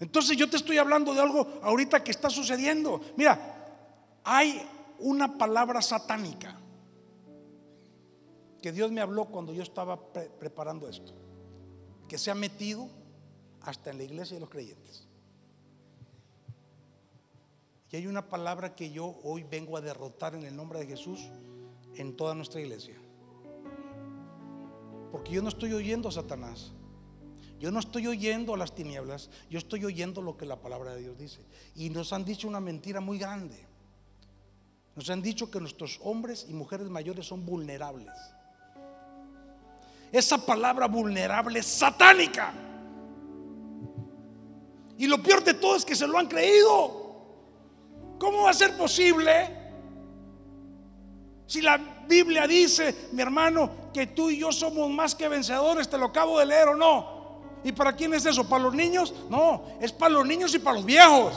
Entonces 0.00 0.36
yo 0.36 0.48
te 0.48 0.56
estoy 0.56 0.78
hablando 0.78 1.12
de 1.12 1.20
algo 1.20 1.60
ahorita 1.62 2.02
que 2.04 2.12
está 2.12 2.30
sucediendo. 2.30 3.00
Mira, 3.16 3.56
hay 4.24 4.62
una 5.00 5.36
palabra 5.36 5.82
satánica 5.82 6.56
que 8.60 8.72
Dios 8.72 8.90
me 8.90 9.00
habló 9.00 9.26
cuando 9.26 9.52
yo 9.52 9.62
estaba 9.62 10.12
pre 10.12 10.28
preparando 10.28 10.88
esto, 10.88 11.12
que 12.08 12.18
se 12.18 12.30
ha 12.30 12.34
metido 12.34 12.88
hasta 13.60 13.90
en 13.90 13.98
la 13.98 14.04
iglesia 14.04 14.34
de 14.34 14.40
los 14.40 14.50
creyentes. 14.50 15.06
Y 17.90 17.96
hay 17.96 18.06
una 18.06 18.28
palabra 18.28 18.74
que 18.74 18.90
yo 18.90 19.18
hoy 19.22 19.44
vengo 19.44 19.76
a 19.76 19.80
derrotar 19.80 20.34
en 20.34 20.44
el 20.44 20.54
nombre 20.54 20.78
de 20.78 20.86
Jesús 20.86 21.20
en 21.94 22.16
toda 22.16 22.34
nuestra 22.34 22.60
iglesia. 22.60 22.96
Porque 25.10 25.32
yo 25.32 25.42
no 25.42 25.48
estoy 25.48 25.72
oyendo 25.72 26.08
a 26.08 26.12
Satanás. 26.12 26.72
Yo 27.58 27.72
no 27.72 27.80
estoy 27.80 28.06
oyendo 28.06 28.54
a 28.54 28.56
las 28.56 28.74
tinieblas, 28.74 29.30
yo 29.50 29.58
estoy 29.58 29.84
oyendo 29.84 30.22
lo 30.22 30.36
que 30.36 30.46
la 30.46 30.60
palabra 30.60 30.94
de 30.94 31.00
Dios 31.00 31.18
dice. 31.18 31.44
Y 31.74 31.90
nos 31.90 32.12
han 32.12 32.24
dicho 32.24 32.46
una 32.46 32.60
mentira 32.60 33.00
muy 33.00 33.18
grande. 33.18 33.56
Nos 34.94 35.10
han 35.10 35.22
dicho 35.22 35.50
que 35.50 35.60
nuestros 35.60 35.98
hombres 36.04 36.46
y 36.48 36.54
mujeres 36.54 36.88
mayores 36.88 37.26
son 37.26 37.44
vulnerables. 37.44 38.12
Esa 40.12 40.38
palabra 40.38 40.86
vulnerable 40.86 41.58
es 41.58 41.66
satánica. 41.66 42.52
Y 44.96 45.06
lo 45.06 45.22
peor 45.22 45.44
de 45.44 45.54
todo 45.54 45.76
es 45.76 45.84
que 45.84 45.94
se 45.94 46.06
lo 46.06 46.18
han 46.18 46.26
creído. 46.26 47.08
¿Cómo 48.18 48.42
va 48.42 48.50
a 48.50 48.54
ser 48.54 48.76
posible 48.76 49.56
si 51.46 51.62
la 51.62 51.78
Biblia 52.08 52.46
dice, 52.46 53.08
mi 53.12 53.22
hermano, 53.22 53.70
que 53.94 54.08
tú 54.08 54.28
y 54.30 54.38
yo 54.38 54.50
somos 54.50 54.90
más 54.90 55.14
que 55.14 55.28
vencedores? 55.28 55.88
Te 55.88 55.98
lo 55.98 56.06
acabo 56.06 56.38
de 56.38 56.46
leer 56.46 56.68
o 56.68 56.76
no. 56.76 57.18
¿Y 57.62 57.72
para 57.72 57.94
quién 57.94 58.14
es 58.14 58.26
eso? 58.26 58.48
¿Para 58.48 58.64
los 58.64 58.74
niños? 58.74 59.14
No, 59.28 59.64
es 59.80 59.92
para 59.92 60.14
los 60.14 60.26
niños 60.26 60.54
y 60.54 60.58
para 60.58 60.76
los 60.76 60.84
viejos. 60.84 61.34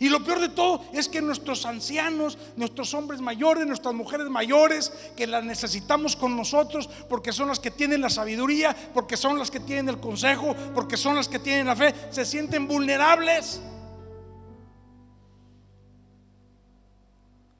Y 0.00 0.08
lo 0.08 0.24
peor 0.24 0.40
de 0.40 0.48
todo 0.48 0.82
es 0.94 1.10
que 1.10 1.20
nuestros 1.20 1.66
ancianos, 1.66 2.38
nuestros 2.56 2.94
hombres 2.94 3.20
mayores, 3.20 3.66
nuestras 3.66 3.94
mujeres 3.94 4.30
mayores, 4.30 4.90
que 5.14 5.26
las 5.26 5.44
necesitamos 5.44 6.16
con 6.16 6.34
nosotros 6.34 6.88
porque 7.06 7.32
son 7.32 7.48
las 7.48 7.60
que 7.60 7.70
tienen 7.70 8.00
la 8.00 8.08
sabiduría, 8.08 8.74
porque 8.94 9.18
son 9.18 9.38
las 9.38 9.50
que 9.50 9.60
tienen 9.60 9.90
el 9.90 10.00
consejo, 10.00 10.56
porque 10.74 10.96
son 10.96 11.16
las 11.16 11.28
que 11.28 11.38
tienen 11.38 11.66
la 11.66 11.76
fe, 11.76 11.94
se 12.10 12.24
sienten 12.24 12.66
vulnerables. 12.66 13.60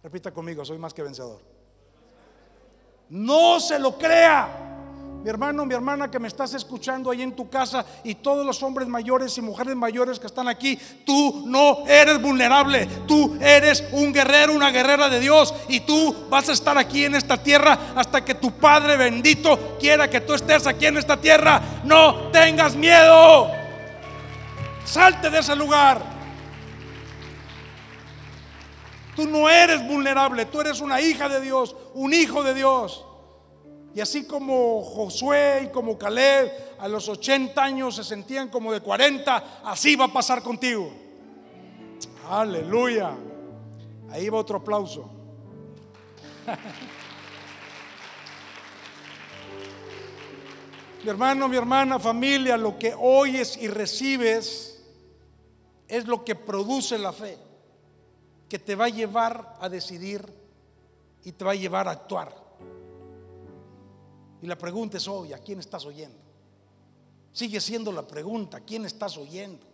Repita 0.03 0.33
conmigo, 0.33 0.65
soy 0.65 0.79
más 0.79 0.95
que 0.95 1.03
vencedor. 1.03 1.43
No 3.11 3.61
se 3.61 3.79
lo 3.79 3.99
crea. 3.99 4.70
Mi 5.23 5.29
hermano, 5.29 5.67
mi 5.67 5.75
hermana 5.75 6.11
que 6.11 6.19
me 6.19 6.29
estás 6.29 6.55
escuchando 6.55 7.11
ahí 7.11 7.21
en 7.21 7.37
tu 7.37 7.51
casa 7.51 7.85
y 8.05 8.15
todos 8.15 8.47
los 8.47 8.63
hombres 8.63 8.89
mayores 8.89 9.37
y 9.37 9.43
mujeres 9.43 9.77
mayores 9.77 10.19
que 10.19 10.27
están 10.27 10.49
aquí, 10.49 10.79
tú 11.05 11.45
no 11.47 11.87
eres 11.87 12.23
vulnerable, 12.23 12.87
tú 13.07 13.37
eres 13.39 13.85
un 13.93 14.15
guerrero, 14.15 14.55
una 14.55 14.71
guerrera 14.71 15.11
de 15.11 15.21
Dios 15.21 15.55
y 15.69 15.81
tú 15.81 16.27
vas 16.31 16.49
a 16.49 16.53
estar 16.53 16.79
aquí 16.79 17.05
en 17.05 17.17
esta 17.17 17.37
tierra 17.37 17.93
hasta 17.95 18.25
que 18.25 18.35
tu 18.35 18.53
Padre 18.53 18.97
bendito 18.97 19.77
quiera 19.79 20.09
que 20.09 20.23
tú 20.23 20.33
estés 20.33 20.67
aquí 20.67 20.87
en 20.87 20.97
esta 20.97 21.19
tierra. 21.19 21.61
No 21.85 22.31
tengas 22.31 22.75
miedo, 22.75 23.51
salte 24.87 25.29
de 25.29 25.41
ese 25.41 25.55
lugar. 25.55 26.01
Tú 29.15 29.27
no 29.27 29.51
eres 29.51 29.87
vulnerable, 29.87 30.47
tú 30.47 30.63
eres 30.63 30.81
una 30.81 30.99
hija 30.99 31.29
de 31.29 31.43
Dios, 31.43 31.77
un 31.93 32.15
hijo 32.15 32.43
de 32.43 32.55
Dios. 32.55 33.05
Y 33.95 34.01
así 34.01 34.25
como 34.25 34.83
Josué 34.83 35.63
y 35.65 35.69
como 35.69 35.99
Caleb 35.99 36.51
a 36.79 36.89
los 36.89 37.09
80 37.09 37.63
años 37.63 37.97
se 37.97 38.05
sentían 38.05 38.49
como 38.49 38.73
de 38.73 38.81
40, 38.81 39.63
así 39.65 39.97
va 39.97 40.07
a 40.07 40.13
pasar 40.13 40.43
contigo. 40.43 40.91
Aleluya. 42.29 43.13
Ahí 44.11 44.29
va 44.29 44.39
otro 44.39 44.59
aplauso. 44.59 45.11
mi 51.03 51.11
hermano, 51.11 51.49
mi 51.49 51.57
hermana, 51.57 51.99
familia, 51.99 52.57
lo 52.57 52.79
que 52.79 52.95
oyes 52.97 53.57
y 53.57 53.67
recibes 53.67 54.81
es 55.89 56.07
lo 56.07 56.25
que 56.25 56.37
produce 56.37 56.97
la 56.99 57.13
fe, 57.13 57.37
que 58.49 58.61
te 58.61 58.77
va 58.77 58.85
a 58.85 58.91
llevar 58.91 59.57
a 59.61 59.69
decidir 59.69 60.25
y 61.25 61.33
te 61.33 61.45
va 61.45 61.51
a 61.53 61.57
llevar 61.57 61.89
a 61.89 61.93
actuar. 61.93 62.40
Y 64.43 64.47
la 64.47 64.57
pregunta 64.57 64.97
es 64.97 65.07
obvia, 65.07 65.39
¿quién 65.39 65.59
estás 65.59 65.85
oyendo? 65.85 66.19
Sigue 67.33 67.61
siendo 67.61 67.93
la 67.93 68.07
pregunta, 68.07 68.61
¿quién 68.61 68.85
estás 68.85 69.17
oyendo? 69.17 69.67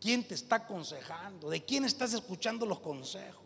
¿Quién 0.00 0.24
te 0.24 0.34
está 0.34 0.56
aconsejando? 0.56 1.50
¿De 1.50 1.64
quién 1.64 1.84
estás 1.84 2.14
escuchando 2.14 2.64
los 2.64 2.80
consejos? 2.80 3.44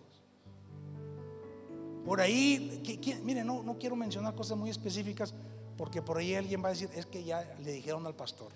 Por 2.05 2.21
ahí, 2.21 2.83
mire, 3.23 3.43
no, 3.43 3.63
no 3.63 3.79
quiero 3.79 3.97
mencionar 3.97 4.35
cosas 4.35 4.57
muy 4.57 4.71
específicas 4.71 5.35
porque 5.77 6.03
por 6.03 6.19
ahí 6.19 6.35
alguien 6.35 6.63
va 6.63 6.69
a 6.69 6.73
decir, 6.73 6.91
es 6.95 7.07
que 7.07 7.25
ya 7.25 7.57
le 7.63 7.73
dijeron 7.73 8.07
al 8.07 8.15
pastor 8.15 8.53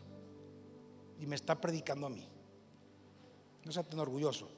y 1.19 1.27
me 1.27 1.35
está 1.35 1.61
predicando 1.61 2.07
a 2.07 2.11
mí. 2.11 2.27
No 3.65 3.73
sea 3.73 3.83
tan 3.83 3.99
orgulloso. 3.99 4.49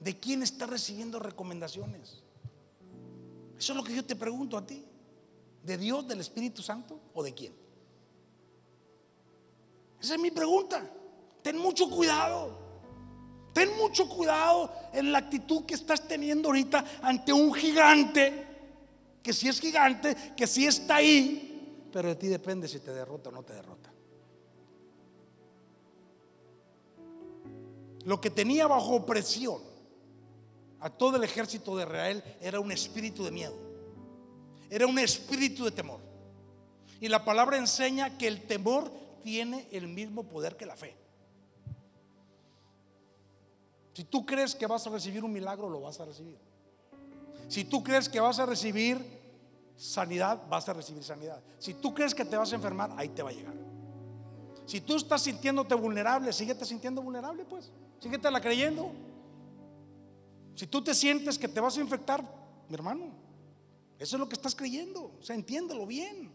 ¿De 0.00 0.18
quién 0.18 0.42
está 0.42 0.66
recibiendo 0.66 1.18
recomendaciones? 1.18 2.22
Eso 3.58 3.72
es 3.72 3.76
lo 3.76 3.84
que 3.84 3.94
yo 3.94 4.04
te 4.04 4.16
pregunto 4.16 4.56
a 4.56 4.66
ti. 4.66 4.84
¿De 5.64 5.78
Dios, 5.78 6.06
del 6.06 6.20
Espíritu 6.20 6.62
Santo 6.62 7.00
o 7.14 7.22
de 7.22 7.32
quién? 7.32 7.54
Esa 10.00 10.14
es 10.14 10.20
mi 10.20 10.30
pregunta. 10.30 10.86
Ten 11.42 11.56
mucho 11.56 11.88
cuidado. 11.88 12.62
Ten 13.54 13.74
mucho 13.78 14.08
cuidado 14.08 14.70
en 14.92 15.10
la 15.12 15.18
actitud 15.18 15.64
que 15.64 15.74
estás 15.74 16.06
teniendo 16.06 16.48
ahorita 16.48 16.84
ante 17.00 17.32
un 17.32 17.54
gigante, 17.54 18.46
que 19.22 19.32
si 19.32 19.48
es 19.48 19.60
gigante, 19.60 20.34
que 20.36 20.46
si 20.46 20.66
está 20.66 20.96
ahí, 20.96 21.88
pero 21.92 22.08
de 22.08 22.16
ti 22.16 22.26
depende 22.26 22.66
si 22.66 22.80
te 22.80 22.92
derrota 22.92 23.30
o 23.30 23.32
no 23.32 23.44
te 23.44 23.54
derrota. 23.54 23.92
Lo 28.04 28.20
que 28.20 28.28
tenía 28.28 28.66
bajo 28.66 29.06
presión 29.06 29.62
a 30.80 30.90
todo 30.90 31.16
el 31.16 31.24
ejército 31.24 31.76
de 31.76 31.84
Israel 31.84 32.22
era 32.40 32.60
un 32.60 32.72
espíritu 32.72 33.24
de 33.24 33.30
miedo. 33.30 33.63
Era 34.70 34.86
un 34.86 34.98
espíritu 34.98 35.64
de 35.64 35.70
temor. 35.70 36.00
Y 37.00 37.08
la 37.08 37.24
palabra 37.24 37.56
enseña 37.56 38.16
que 38.16 38.26
el 38.26 38.42
temor 38.42 38.90
tiene 39.22 39.68
el 39.72 39.88
mismo 39.88 40.24
poder 40.24 40.56
que 40.56 40.66
la 40.66 40.76
fe. 40.76 40.96
Si 43.94 44.04
tú 44.04 44.26
crees 44.26 44.54
que 44.54 44.66
vas 44.66 44.86
a 44.86 44.90
recibir 44.90 45.24
un 45.24 45.32
milagro, 45.32 45.68
lo 45.68 45.80
vas 45.80 46.00
a 46.00 46.04
recibir. 46.04 46.38
Si 47.48 47.64
tú 47.64 47.82
crees 47.82 48.08
que 48.08 48.20
vas 48.20 48.38
a 48.38 48.46
recibir 48.46 48.98
sanidad, 49.76 50.42
vas 50.48 50.68
a 50.68 50.72
recibir 50.72 51.04
sanidad. 51.04 51.40
Si 51.58 51.74
tú 51.74 51.94
crees 51.94 52.14
que 52.14 52.24
te 52.24 52.36
vas 52.36 52.52
a 52.52 52.56
enfermar, 52.56 52.92
ahí 52.96 53.08
te 53.08 53.22
va 53.22 53.30
a 53.30 53.32
llegar. 53.32 53.54
Si 54.66 54.80
tú 54.80 54.96
estás 54.96 55.22
sintiéndote 55.22 55.74
vulnerable, 55.74 56.32
síguete 56.32 56.64
sintiendo 56.64 57.02
vulnerable, 57.02 57.44
pues. 57.44 57.70
Síguete 58.00 58.30
la 58.30 58.40
creyendo. 58.40 58.92
Si 60.54 60.66
tú 60.66 60.82
te 60.82 60.94
sientes 60.94 61.38
que 61.38 61.48
te 61.48 61.60
vas 61.60 61.76
a 61.76 61.80
infectar, 61.80 62.22
mi 62.68 62.74
hermano, 62.74 63.23
eso 64.04 64.16
es 64.16 64.20
lo 64.20 64.28
que 64.28 64.34
estás 64.34 64.54
creyendo. 64.54 65.12
O 65.18 65.22
sea, 65.22 65.34
entiéndelo 65.34 65.86
bien. 65.86 66.30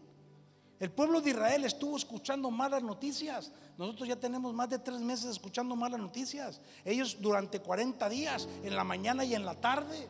El 0.80 0.90
pueblo 0.90 1.20
de 1.20 1.30
Israel 1.30 1.64
estuvo 1.64 1.96
escuchando 1.96 2.50
malas 2.50 2.82
noticias. 2.82 3.52
Nosotros 3.78 4.08
ya 4.08 4.16
tenemos 4.16 4.52
más 4.52 4.68
de 4.70 4.80
tres 4.80 5.00
meses 5.00 5.30
escuchando 5.30 5.76
malas 5.76 6.00
noticias. 6.00 6.60
Ellos 6.84 7.18
durante 7.20 7.60
40 7.60 8.08
días, 8.08 8.48
en 8.64 8.74
la 8.74 8.82
mañana 8.82 9.24
y 9.24 9.34
en 9.36 9.44
la 9.44 9.54
tarde. 9.54 10.08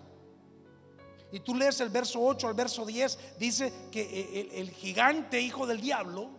Y 1.32 1.40
tú 1.40 1.54
lees 1.54 1.78
el 1.80 1.90
verso 1.90 2.22
8 2.22 2.48
al 2.48 2.54
verso 2.54 2.86
10, 2.86 3.36
dice 3.38 3.72
que 3.92 4.40
el, 4.40 4.52
el 4.52 4.70
gigante 4.70 5.40
hijo 5.40 5.66
del 5.66 5.82
diablo 5.82 6.30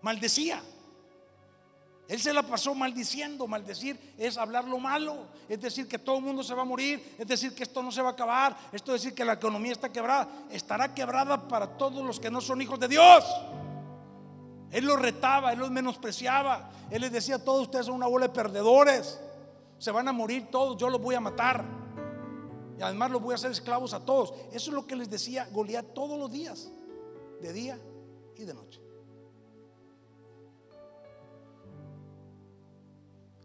maldecía. 0.00 0.62
Él 2.06 2.20
se 2.20 2.32
la 2.32 2.42
pasó 2.42 2.74
maldiciendo. 2.74 3.46
Maldecir 3.46 4.14
es 4.18 4.36
hablar 4.36 4.64
lo 4.64 4.78
malo. 4.78 5.26
Es 5.48 5.60
decir, 5.60 5.88
que 5.88 5.98
todo 5.98 6.18
el 6.18 6.22
mundo 6.22 6.42
se 6.42 6.54
va 6.54 6.62
a 6.62 6.66
morir. 6.66 7.16
Es 7.18 7.26
decir, 7.26 7.54
que 7.54 7.62
esto 7.62 7.82
no 7.82 7.90
se 7.90 8.02
va 8.02 8.10
a 8.10 8.12
acabar. 8.12 8.56
Esto 8.72 8.94
es 8.94 9.02
decir, 9.02 9.14
que 9.14 9.24
la 9.24 9.34
economía 9.34 9.72
está 9.72 9.90
quebrada. 9.90 10.28
Estará 10.50 10.94
quebrada 10.94 11.48
para 11.48 11.78
todos 11.78 12.04
los 12.04 12.20
que 12.20 12.30
no 12.30 12.40
son 12.40 12.60
hijos 12.60 12.78
de 12.78 12.88
Dios. 12.88 13.24
Él 14.70 14.84
los 14.84 15.00
retaba, 15.00 15.52
él 15.52 15.58
los 15.58 15.70
menospreciaba. 15.70 16.70
Él 16.90 17.00
les 17.00 17.12
decía: 17.12 17.42
Todos 17.42 17.62
ustedes 17.62 17.86
son 17.86 17.94
una 17.94 18.06
bola 18.06 18.26
de 18.26 18.34
perdedores. 18.34 19.18
Se 19.78 19.90
van 19.90 20.06
a 20.08 20.12
morir 20.12 20.48
todos. 20.50 20.76
Yo 20.76 20.90
los 20.90 21.00
voy 21.00 21.14
a 21.14 21.20
matar. 21.20 21.64
Y 22.78 22.82
además 22.82 23.10
los 23.10 23.22
voy 23.22 23.32
a 23.32 23.36
hacer 23.36 23.50
esclavos 23.50 23.94
a 23.94 24.04
todos. 24.04 24.34
Eso 24.52 24.70
es 24.70 24.74
lo 24.74 24.86
que 24.86 24.96
les 24.96 25.08
decía 25.08 25.48
Goliat 25.52 25.94
todos 25.94 26.18
los 26.18 26.30
días, 26.30 26.70
de 27.40 27.52
día 27.52 27.78
y 28.36 28.44
de 28.44 28.52
noche. 28.52 28.83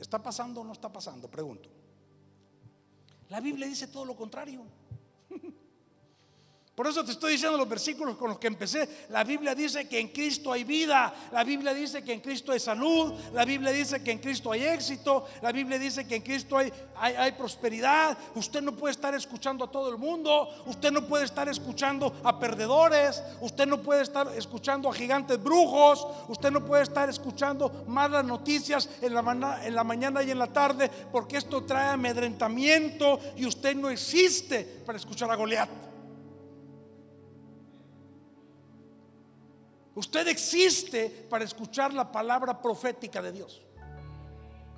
¿Está 0.09 0.17
pasando 0.17 0.61
o 0.61 0.63
no 0.63 0.73
está 0.73 0.91
pasando? 0.91 1.29
Pregunto. 1.29 1.69
La 3.29 3.39
Biblia 3.39 3.67
dice 3.67 3.85
todo 3.85 4.05
lo 4.05 4.15
contrario. 4.15 4.65
Por 6.79 6.87
eso 6.87 7.03
te 7.03 7.11
estoy 7.11 7.33
diciendo 7.33 7.57
los 7.57 7.67
versículos 7.67 8.15
con 8.15 8.29
los 8.29 8.39
que 8.39 8.47
empecé. 8.47 8.87
La 9.09 9.25
Biblia 9.25 9.53
dice 9.53 9.89
que 9.89 9.99
en 9.99 10.07
Cristo 10.07 10.53
hay 10.53 10.63
vida. 10.63 11.13
La 11.33 11.43
Biblia 11.43 11.73
dice 11.73 12.01
que 12.01 12.13
en 12.13 12.21
Cristo 12.21 12.53
hay 12.53 12.59
salud. 12.61 13.15
La 13.33 13.43
Biblia 13.43 13.73
dice 13.73 14.01
que 14.01 14.11
en 14.11 14.19
Cristo 14.19 14.49
hay 14.49 14.63
éxito. 14.63 15.25
La 15.41 15.51
Biblia 15.51 15.77
dice 15.77 16.07
que 16.07 16.15
en 16.15 16.21
Cristo 16.21 16.57
hay, 16.57 16.71
prosperidad. 17.37 18.17
Usted 18.33 18.61
no 18.61 18.71
puede 18.71 18.93
estar 18.93 19.13
escuchando 19.13 19.65
a 19.65 19.69
todo 19.69 19.89
el 19.89 19.97
mundo. 19.97 20.47
Usted 20.67 20.89
no 20.89 21.05
puede 21.05 21.25
estar 21.25 21.49
escuchando 21.49 22.13
a 22.23 22.39
perdedores. 22.39 23.21
Usted 23.41 23.67
no 23.67 23.81
puede 23.81 24.03
estar 24.03 24.31
escuchando 24.37 24.87
a 24.87 24.93
gigantes 24.93 25.43
brujos. 25.43 26.07
Usted 26.29 26.49
no 26.49 26.65
puede 26.65 26.83
estar 26.83 27.09
escuchando 27.09 27.83
malas 27.89 28.23
noticias 28.23 28.87
en 29.01 29.13
la, 29.13 29.59
en 29.65 29.75
la 29.75 29.83
mañana 29.83 30.23
y 30.23 30.31
en 30.31 30.39
la 30.39 30.47
tarde. 30.47 30.89
Porque 31.11 31.35
esto 31.35 31.61
trae 31.65 31.89
amedrentamiento 31.89 33.19
y 33.35 33.45
usted 33.45 33.75
no 33.75 33.89
existe 33.89 34.63
para 34.85 34.97
escuchar 34.97 35.29
a 35.29 35.35
Goliat. 35.35 35.88
Usted 39.99 40.29
existe 40.29 41.09
para 41.29 41.43
escuchar 41.43 41.93
la 41.93 42.09
palabra 42.09 42.61
profética 42.61 43.21
de 43.21 43.33
Dios. 43.33 43.61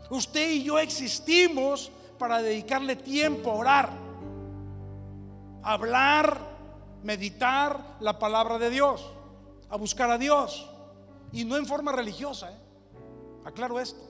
Usted 0.10 0.50
y 0.50 0.64
yo 0.64 0.80
existimos 0.80 1.92
para 2.18 2.42
dedicarle 2.42 2.96
tiempo 2.96 3.52
a 3.52 3.54
orar, 3.54 3.90
a 5.62 5.74
hablar, 5.74 6.42
meditar 7.04 7.98
la 8.00 8.18
palabra 8.18 8.58
de 8.58 8.72
Dios, 8.72 9.12
a 9.70 9.78
buscar 9.78 10.10
a 10.10 10.18
Dios. 10.18 10.68
Y 11.32 11.46
no 11.46 11.56
en 11.56 11.68
forma 11.68 11.92
religiosa. 11.92 12.52
¿eh? 12.52 12.58
Aclaro 13.46 13.80
esto. 13.80 14.02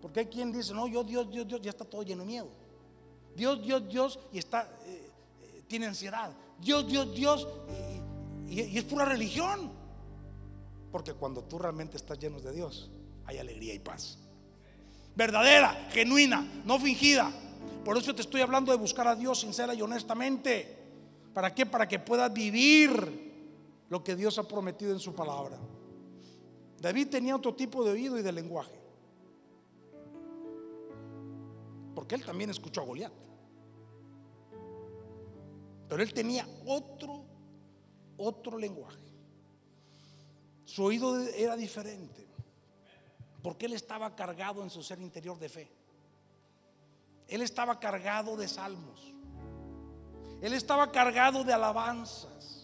Porque 0.00 0.20
hay 0.20 0.26
quien 0.28 0.50
dice, 0.50 0.72
no, 0.72 0.88
yo 0.88 1.04
Dios, 1.04 1.30
Dios, 1.30 1.46
Dios, 1.46 1.60
ya 1.60 1.68
está 1.68 1.84
todo 1.84 2.02
lleno 2.04 2.22
de 2.22 2.28
miedo. 2.28 2.48
Dios, 3.36 3.62
Dios, 3.62 3.86
Dios, 3.86 4.18
y 4.32 4.38
está, 4.38 4.62
eh, 4.86 5.10
eh, 5.42 5.62
tiene 5.68 5.88
ansiedad. 5.88 6.32
Dios, 6.58 6.88
Dios, 6.88 7.14
Dios, 7.14 7.46
y 8.48 8.78
es 8.78 8.84
pura 8.84 9.04
religión. 9.04 9.81
Porque 10.92 11.14
cuando 11.14 11.42
tú 11.42 11.58
realmente 11.58 11.96
estás 11.96 12.18
lleno 12.18 12.38
de 12.38 12.52
Dios, 12.52 12.90
hay 13.24 13.38
alegría 13.38 13.72
y 13.72 13.78
paz. 13.78 14.18
Verdadera, 15.16 15.88
genuina, 15.90 16.62
no 16.64 16.78
fingida. 16.78 17.32
Por 17.84 17.96
eso 17.96 18.14
te 18.14 18.20
estoy 18.20 18.42
hablando 18.42 18.70
de 18.70 18.78
buscar 18.78 19.08
a 19.08 19.16
Dios 19.16 19.40
sincera 19.40 19.74
y 19.74 19.80
honestamente. 19.82 20.80
¿Para 21.32 21.54
qué? 21.54 21.64
Para 21.64 21.88
que 21.88 21.98
puedas 21.98 22.30
vivir 22.30 23.32
lo 23.88 24.04
que 24.04 24.14
Dios 24.14 24.38
ha 24.38 24.46
prometido 24.46 24.92
en 24.92 25.00
su 25.00 25.14
palabra. 25.14 25.58
David 26.78 27.08
tenía 27.08 27.36
otro 27.36 27.54
tipo 27.54 27.82
de 27.84 27.92
oído 27.92 28.18
y 28.18 28.22
de 28.22 28.32
lenguaje. 28.32 28.78
Porque 31.94 32.16
él 32.16 32.24
también 32.24 32.50
escuchó 32.50 32.82
a 32.82 32.84
Goliat. 32.84 33.12
Pero 35.88 36.02
él 36.02 36.12
tenía 36.12 36.46
otro, 36.66 37.24
otro 38.16 38.58
lenguaje. 38.58 39.11
Su 40.72 40.84
oído 40.84 41.18
era 41.18 41.54
diferente, 41.54 42.26
porque 43.42 43.66
él 43.66 43.74
estaba 43.74 44.16
cargado 44.16 44.62
en 44.62 44.70
su 44.70 44.82
ser 44.82 44.98
interior 45.00 45.38
de 45.38 45.50
fe. 45.50 45.70
Él 47.28 47.42
estaba 47.42 47.78
cargado 47.78 48.38
de 48.38 48.48
salmos. 48.48 49.12
Él 50.40 50.54
estaba 50.54 50.90
cargado 50.90 51.44
de 51.44 51.52
alabanzas. 51.52 52.61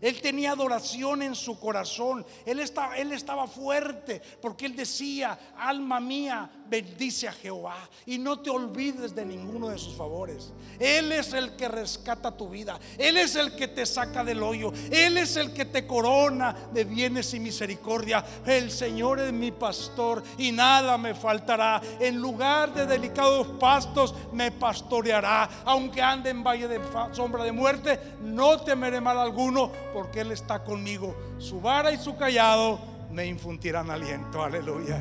Él 0.00 0.20
tenía 0.20 0.52
adoración 0.52 1.22
en 1.22 1.34
su 1.34 1.58
corazón. 1.58 2.24
Él 2.44 2.60
estaba, 2.60 2.96
él 2.96 3.12
estaba 3.12 3.46
fuerte 3.46 4.20
porque 4.40 4.66
él 4.66 4.76
decía, 4.76 5.38
alma 5.56 6.00
mía, 6.00 6.50
bendice 6.68 7.28
a 7.28 7.32
Jehová 7.32 7.88
y 8.06 8.18
no 8.18 8.40
te 8.40 8.50
olvides 8.50 9.14
de 9.14 9.24
ninguno 9.24 9.68
de 9.68 9.78
sus 9.78 9.94
favores. 9.94 10.52
Él 10.78 11.12
es 11.12 11.32
el 11.32 11.56
que 11.56 11.68
rescata 11.68 12.36
tu 12.36 12.48
vida. 12.48 12.78
Él 12.98 13.16
es 13.16 13.36
el 13.36 13.56
que 13.56 13.68
te 13.68 13.86
saca 13.86 14.22
del 14.22 14.42
hoyo. 14.42 14.72
Él 14.90 15.16
es 15.18 15.36
el 15.36 15.52
que 15.52 15.64
te 15.64 15.86
corona 15.86 16.54
de 16.72 16.84
bienes 16.84 17.32
y 17.34 17.40
misericordia. 17.40 18.24
El 18.46 18.70
Señor 18.70 19.20
es 19.20 19.32
mi 19.32 19.50
pastor 19.50 20.22
y 20.36 20.52
nada 20.52 20.98
me 20.98 21.14
faltará. 21.14 21.80
En 22.00 22.16
lugar 22.16 22.74
de 22.74 22.86
delicados 22.86 23.46
pastos 23.58 24.14
me 24.32 24.52
pastoreará. 24.52 25.48
Aunque 25.64 26.02
ande 26.02 26.30
en 26.30 26.44
valle 26.44 26.68
de 26.68 26.80
sombra 27.12 27.44
de 27.44 27.52
muerte, 27.52 27.98
no 28.20 28.60
temeré 28.60 29.00
mal 29.00 29.18
alguno 29.18 29.70
porque 29.92 30.20
Él 30.20 30.32
está 30.32 30.62
conmigo. 30.62 31.16
Su 31.38 31.60
vara 31.60 31.92
y 31.92 31.98
su 31.98 32.16
callado 32.16 32.78
me 33.10 33.26
infundirán 33.26 33.90
aliento. 33.90 34.42
Aleluya. 34.42 35.00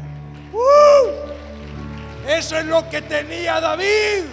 ¡Uh! 0.53 2.27
Eso 2.27 2.57
es 2.57 2.65
lo 2.65 2.89
que 2.89 3.01
tenía 3.01 3.59
David. 3.59 4.25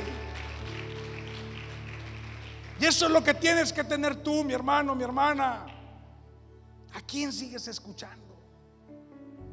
Y 2.81 2.85
eso 2.85 3.07
es 3.07 3.13
lo 3.13 3.23
que 3.23 3.35
tienes 3.35 3.73
que 3.73 3.85
tener 3.85 4.17
tú, 4.17 4.43
mi 4.43 4.53
hermano, 4.53 4.95
mi 4.95 5.05
hermana. 5.05 5.67
¿A 6.93 7.01
quién 7.03 7.33
sigues 7.33 7.69
escuchando? 7.69 8.37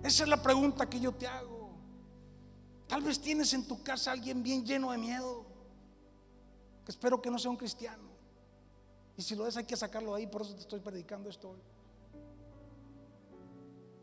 Esa 0.04 0.24
es 0.24 0.30
la 0.30 0.42
pregunta 0.42 0.90
que 0.90 1.00
yo 1.00 1.12
te 1.12 1.28
hago. 1.28 1.72
Tal 2.88 3.02
vez 3.04 3.22
tienes 3.22 3.54
en 3.54 3.68
tu 3.68 3.82
casa 3.84 4.12
alguien 4.12 4.42
bien 4.42 4.66
lleno 4.66 4.92
de 4.92 4.98
miedo. 4.98 5.46
Que 6.84 6.92
espero 6.92 7.22
que 7.22 7.30
no 7.30 7.38
sea 7.38 7.52
un 7.52 7.58
cristiano. 7.58 8.11
Y 9.18 9.22
si 9.22 9.36
lo 9.36 9.46
es, 9.48 9.58
hay 9.58 9.66
que 9.66 9.78
sacarlo 9.78 10.16
de 10.16 10.22
ahí. 10.22 10.28
Por 10.28 10.42
eso 10.42 10.56
te 10.56 10.62
estoy 10.62 10.80
predicando 10.80 11.30
esto 11.30 11.50
hoy. 11.50 11.60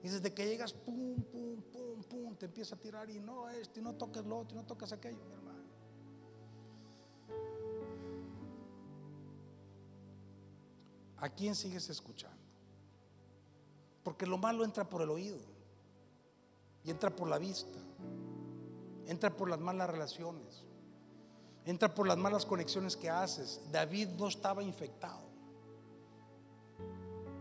Y 0.02 0.08
desde 0.08 0.32
que 0.32 0.46
llegas, 0.46 0.72
pum, 0.72 1.20
pum, 1.22 1.60
pum, 1.62 2.02
pum, 2.04 2.36
te 2.36 2.46
empieza 2.46 2.76
a 2.76 2.78
tirar 2.78 3.10
y 3.10 3.18
no 3.18 3.48
esto, 3.48 3.80
y 3.80 3.82
no 3.82 3.94
toques 3.94 4.24
lo 4.24 4.38
otro, 4.38 4.56
y 4.56 4.60
no 4.60 4.66
toques 4.66 4.92
aquello, 4.92 5.24
mi 5.24 5.32
hermano. 5.32 5.58
¿A 11.16 11.28
quién 11.28 11.56
sigues 11.56 11.90
escuchando? 11.90 12.38
Porque 14.04 14.24
lo 14.24 14.38
malo 14.38 14.64
entra 14.64 14.88
por 14.88 15.02
el 15.02 15.10
oído, 15.10 15.40
y 16.84 16.90
entra 16.90 17.14
por 17.14 17.28
la 17.28 17.38
vista, 17.38 17.78
entra 19.06 19.36
por 19.36 19.50
las 19.50 19.58
malas 19.58 19.90
relaciones, 19.90 20.64
entra 21.70 21.94
por 21.94 22.08
las 22.08 22.16
malas 22.16 22.46
conexiones 22.46 22.96
que 22.96 23.10
haces. 23.10 23.60
David 23.70 24.08
no 24.18 24.28
estaba 24.28 24.62
infectado. 24.62 25.28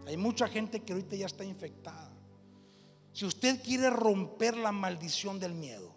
Hay 0.06 0.18
mucha 0.18 0.48
gente 0.48 0.82
que 0.84 0.94
ahorita 0.94 1.16
ya 1.16 1.26
está 1.26 1.46
infectada. 1.46 2.12
Si 3.14 3.26
usted 3.26 3.62
quiere 3.64 3.90
romper 3.90 4.58
la 4.58 4.72
maldición 4.72 5.40
del 5.40 5.54
miedo, 5.54 5.94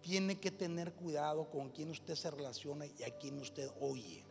tiene 0.00 0.38
que 0.38 0.52
tener 0.52 0.94
cuidado 0.94 1.50
con 1.50 1.70
quien 1.70 1.90
usted 1.90 2.14
se 2.14 2.30
relaciona 2.30 2.86
y 2.86 3.02
a 3.02 3.18
quien 3.18 3.38
usted 3.40 3.68
oye. 3.80 4.24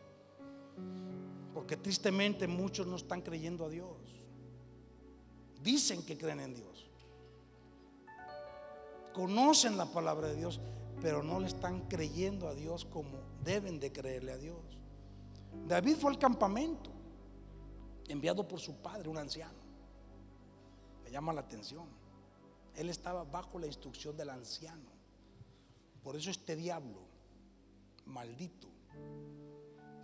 Porque 1.52 1.76
tristemente 1.76 2.46
muchos 2.46 2.86
no 2.86 2.96
están 2.96 3.20
creyendo 3.20 3.66
a 3.66 3.68
Dios. 3.68 3.96
Dicen 5.62 6.04
que 6.04 6.16
creen 6.16 6.40
en 6.40 6.54
Dios. 6.54 6.88
Conocen 9.12 9.76
la 9.76 9.86
palabra 9.86 10.28
de 10.28 10.36
Dios, 10.36 10.60
pero 11.00 11.22
no 11.22 11.40
le 11.40 11.46
están 11.46 11.88
creyendo 11.88 12.48
a 12.48 12.54
Dios 12.54 12.84
como 12.84 13.18
deben 13.44 13.78
de 13.78 13.92
creerle 13.92 14.32
a 14.32 14.38
Dios. 14.38 14.78
David 15.66 15.96
fue 15.96 16.10
al 16.10 16.18
campamento, 16.18 16.90
enviado 18.08 18.46
por 18.46 18.60
su 18.60 18.76
padre, 18.76 19.08
un 19.08 19.18
anciano. 19.18 19.58
Me 21.04 21.10
llama 21.10 21.32
la 21.32 21.40
atención. 21.40 21.86
Él 22.74 22.90
estaba 22.90 23.24
bajo 23.24 23.58
la 23.58 23.66
instrucción 23.66 24.16
del 24.16 24.30
anciano. 24.30 24.90
Por 26.02 26.16
eso 26.16 26.30
este 26.30 26.56
diablo, 26.56 27.00
maldito, 28.06 28.68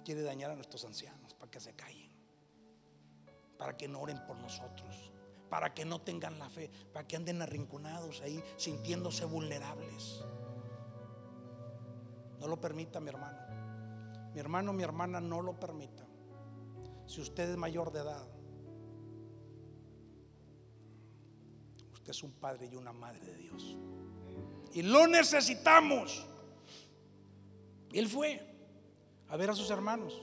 quiere 0.04 0.22
dañar 0.22 0.50
a 0.50 0.54
nuestros 0.54 0.84
ancianos 0.84 1.34
para 1.34 1.50
que 1.50 1.60
se 1.60 1.74
callen, 1.74 2.10
para 3.58 3.76
que 3.76 3.88
no 3.88 4.00
oren 4.00 4.24
por 4.26 4.36
nosotros, 4.36 5.12
para 5.48 5.72
que 5.72 5.84
no 5.84 6.00
tengan 6.00 6.38
la 6.38 6.50
fe, 6.50 6.70
para 6.92 7.06
que 7.06 7.16
anden 7.16 7.40
arrinconados 7.42 8.20
ahí 8.20 8.42
sintiéndose 8.56 9.24
vulnerables. 9.24 10.22
No 12.44 12.50
lo 12.50 12.60
permita, 12.60 13.00
mi 13.00 13.08
hermano. 13.08 13.38
Mi 14.34 14.38
hermano, 14.38 14.74
mi 14.74 14.82
hermana, 14.82 15.18
no 15.18 15.40
lo 15.40 15.58
permita. 15.58 16.06
Si 17.06 17.22
usted 17.22 17.48
es 17.48 17.56
mayor 17.56 17.90
de 17.90 18.00
edad, 18.00 18.22
usted 21.94 22.10
es 22.10 22.22
un 22.22 22.32
padre 22.32 22.68
y 22.70 22.76
una 22.76 22.92
madre 22.92 23.24
de 23.24 23.34
Dios. 23.38 23.78
Y 24.74 24.82
lo 24.82 25.06
necesitamos. 25.06 26.26
Él 27.90 28.08
fue 28.08 28.46
a 29.28 29.38
ver 29.38 29.48
a 29.48 29.54
sus 29.54 29.70
hermanos. 29.70 30.22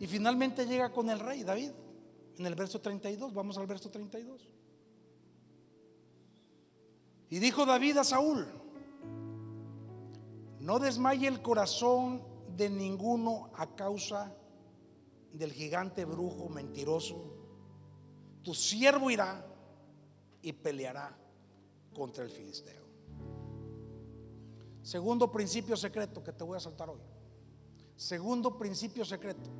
Y 0.00 0.08
finalmente 0.08 0.66
llega 0.66 0.92
con 0.92 1.10
el 1.10 1.20
rey 1.20 1.44
David. 1.44 1.70
En 2.38 2.46
el 2.46 2.56
verso 2.56 2.80
32, 2.80 3.32
vamos 3.32 3.56
al 3.56 3.68
verso 3.68 3.88
32. 3.88 4.48
Y 7.28 7.38
dijo 7.38 7.64
David 7.64 7.98
a 7.98 8.02
Saúl, 8.02 8.59
no 10.70 10.78
desmaye 10.78 11.26
el 11.26 11.42
corazón 11.42 12.22
de 12.56 12.70
ninguno 12.70 13.50
a 13.56 13.74
causa 13.74 14.32
del 15.32 15.52
gigante 15.52 16.04
brujo 16.04 16.48
mentiroso. 16.48 17.34
Tu 18.44 18.54
siervo 18.54 19.10
irá 19.10 19.44
y 20.40 20.52
peleará 20.52 21.18
contra 21.92 22.22
el 22.22 22.30
filisteo. 22.30 22.84
Segundo 24.80 25.32
principio 25.32 25.76
secreto 25.76 26.22
que 26.22 26.32
te 26.32 26.44
voy 26.44 26.56
a 26.56 26.60
saltar 26.60 26.88
hoy. 26.88 27.02
Segundo 27.96 28.56
principio 28.56 29.04
secreto. 29.04 29.50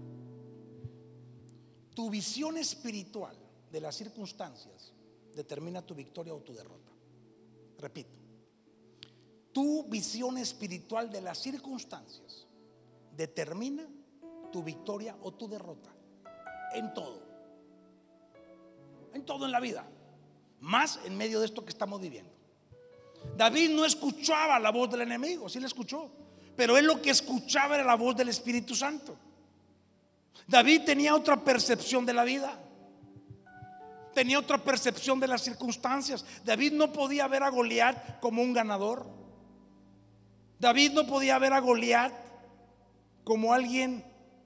Tu 1.93 2.09
visión 2.09 2.57
espiritual 2.57 3.37
de 3.69 3.81
las 3.81 3.97
circunstancias 3.97 4.95
determina 5.35 5.83
tu 5.83 5.93
victoria 5.93 6.33
o 6.33 6.41
tu 6.41 6.53
derrota. 6.53 6.93
Repito 7.79 8.20
tu 9.53 9.85
visión 9.85 10.39
espiritual 10.39 11.11
de 11.11 11.21
las 11.21 11.39
circunstancias 11.39 12.47
determina 13.17 13.87
tu 14.53 14.63
victoria 14.63 15.17
o 15.23 15.33
tu 15.33 15.49
derrota. 15.49 15.91
En 16.73 16.95
todo. 16.95 17.23
En 19.13 19.25
todo 19.25 19.45
en 19.45 19.53
la 19.53 19.61
vida. 19.61 19.85
Más 20.61 21.01
en 21.05 21.17
medio 21.17 21.41
de 21.41 21.47
esto 21.47 21.65
que 21.65 21.71
estamos 21.71 22.01
viviendo. 22.01 22.33
David 23.37 23.71
no 23.71 23.85
escuchaba 23.85 24.59
la 24.59 24.71
voz 24.71 24.91
del 24.91 25.03
enemigo, 25.03 25.49
sí 25.49 25.61
la 25.61 25.67
escuchó. 25.67 26.11
Pero 26.57 26.77
él 26.77 26.87
lo 26.87 27.01
que 27.01 27.11
escuchaba 27.11 27.75
era 27.77 27.85
la 27.85 27.97
voz 27.97 28.17
del 28.17 28.29
Espíritu 28.29 28.75
Santo. 28.75 29.17
David 30.47 30.83
tenía 30.85 31.15
otra 31.15 31.43
percepción 31.43 32.05
de 32.05 32.13
la 32.13 32.25
vida. 32.25 32.59
Tenía 34.15 34.39
otra 34.39 34.59
percepción 34.59 35.21
de 35.21 35.29
las 35.29 35.43
circunstancias. 35.43 36.25
David 36.45 36.73
no 36.73 36.93
podía 36.93 37.29
ver 37.29 37.43
a 37.43 37.51
Goliat 37.51 38.21
como 38.21 38.43
un 38.43 38.53
ganador. 38.53 39.20
David 40.61 40.93
no 40.93 41.07
podía 41.07 41.39
ver 41.39 41.55
a 41.55 41.61
Goliat 41.61 42.13
como 43.25 43.55
alguien 43.55 44.05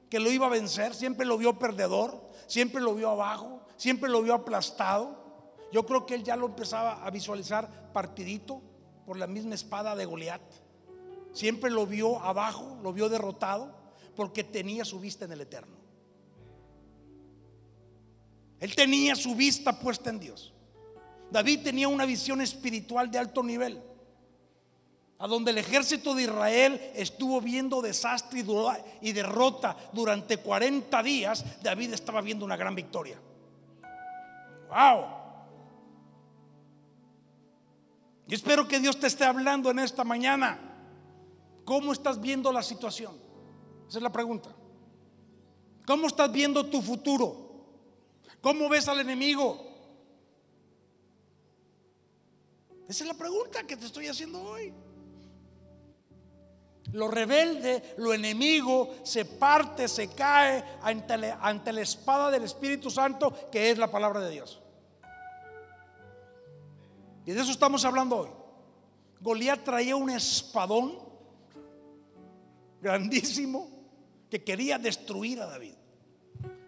que 0.08 0.20
lo 0.20 0.30
iba 0.30 0.46
a 0.46 0.50
vencer, 0.50 0.94
siempre 0.94 1.26
lo 1.26 1.36
vio 1.36 1.58
perdedor, 1.58 2.30
siempre 2.46 2.80
lo 2.80 2.94
vio 2.94 3.10
abajo, 3.10 3.62
siempre 3.76 4.08
lo 4.08 4.22
vio 4.22 4.34
aplastado. 4.34 5.16
Yo 5.72 5.84
creo 5.84 6.06
que 6.06 6.14
él 6.14 6.22
ya 6.22 6.36
lo 6.36 6.46
empezaba 6.46 7.04
a 7.04 7.10
visualizar 7.10 7.92
partidito 7.92 8.62
por 9.04 9.18
la 9.18 9.26
misma 9.26 9.56
espada 9.56 9.96
de 9.96 10.04
Goliat. 10.04 10.40
Siempre 11.32 11.68
lo 11.68 11.84
vio 11.84 12.20
abajo, 12.20 12.78
lo 12.80 12.92
vio 12.92 13.08
derrotado, 13.08 13.74
porque 14.14 14.44
tenía 14.44 14.84
su 14.84 15.00
vista 15.00 15.24
en 15.24 15.32
el 15.32 15.40
eterno. 15.40 15.74
Él 18.60 18.72
tenía 18.76 19.16
su 19.16 19.34
vista 19.34 19.80
puesta 19.80 20.10
en 20.10 20.20
Dios. 20.20 20.54
David 21.32 21.64
tenía 21.64 21.88
una 21.88 22.06
visión 22.06 22.40
espiritual 22.40 23.10
de 23.10 23.18
alto 23.18 23.42
nivel 23.42 23.82
a 25.18 25.26
donde 25.26 25.52
el 25.52 25.58
ejército 25.58 26.14
de 26.14 26.24
Israel 26.24 26.80
estuvo 26.94 27.40
viendo 27.40 27.80
desastre 27.80 28.44
y 29.00 29.12
derrota 29.12 29.76
durante 29.92 30.38
40 30.38 31.02
días, 31.02 31.44
David 31.62 31.94
estaba 31.94 32.20
viendo 32.20 32.44
una 32.44 32.56
gran 32.56 32.74
victoria. 32.74 33.18
¡Wow! 34.68 35.04
Y 38.26 38.34
espero 38.34 38.66
que 38.66 38.80
Dios 38.80 38.98
te 38.98 39.06
esté 39.06 39.24
hablando 39.24 39.70
en 39.70 39.78
esta 39.78 40.02
mañana. 40.02 40.58
¿Cómo 41.64 41.92
estás 41.92 42.20
viendo 42.20 42.52
la 42.52 42.62
situación? 42.62 43.16
Esa 43.88 43.98
es 43.98 44.02
la 44.02 44.12
pregunta. 44.12 44.50
¿Cómo 45.86 46.06
estás 46.06 46.32
viendo 46.32 46.66
tu 46.66 46.82
futuro? 46.82 47.44
¿Cómo 48.40 48.68
ves 48.68 48.88
al 48.88 49.00
enemigo? 49.00 49.58
Esa 52.88 53.04
es 53.04 53.08
la 53.08 53.14
pregunta 53.14 53.66
que 53.66 53.76
te 53.76 53.86
estoy 53.86 54.08
haciendo 54.08 54.42
hoy. 54.42 54.72
Lo 56.92 57.08
rebelde, 57.08 57.94
lo 57.96 58.12
enemigo, 58.12 58.94
se 59.02 59.24
parte, 59.24 59.88
se 59.88 60.08
cae 60.14 60.62
ante 60.82 61.16
la, 61.72 61.80
espada 61.80 62.30
del 62.30 62.44
Espíritu 62.44 62.90
Santo, 62.90 63.50
que 63.50 63.70
es 63.70 63.78
la 63.78 63.90
palabra 63.90 64.20
de 64.20 64.30
Dios. 64.30 64.60
Y 67.26 67.32
de 67.32 67.40
eso 67.40 67.50
estamos 67.50 67.84
hablando 67.84 68.18
hoy. 68.18 68.30
Goliat 69.20 69.64
traía 69.64 69.96
un 69.96 70.10
espadón 70.10 70.98
grandísimo 72.82 73.70
que 74.30 74.44
quería 74.44 74.78
destruir 74.78 75.40
a 75.40 75.46
David. 75.46 75.74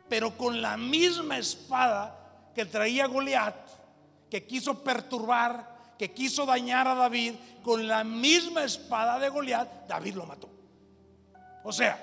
Pero 0.08 0.36
con 0.36 0.62
la 0.62 0.76
misma 0.76 1.36
espada 1.36 2.50
que 2.54 2.64
traía 2.64 3.06
Goliat, 3.06 3.54
que 4.30 4.46
quiso 4.46 4.82
perturbar, 4.82 5.75
que 5.98 6.12
quiso 6.12 6.46
dañar 6.46 6.86
a 6.88 6.94
David, 6.94 7.34
con 7.62 7.86
la 7.86 8.04
misma 8.04 8.64
espada 8.64 9.18
de 9.18 9.28
Goliat, 9.28 9.88
David 9.88 10.14
lo 10.14 10.26
mató. 10.26 10.48
O 11.64 11.72
sea, 11.72 11.98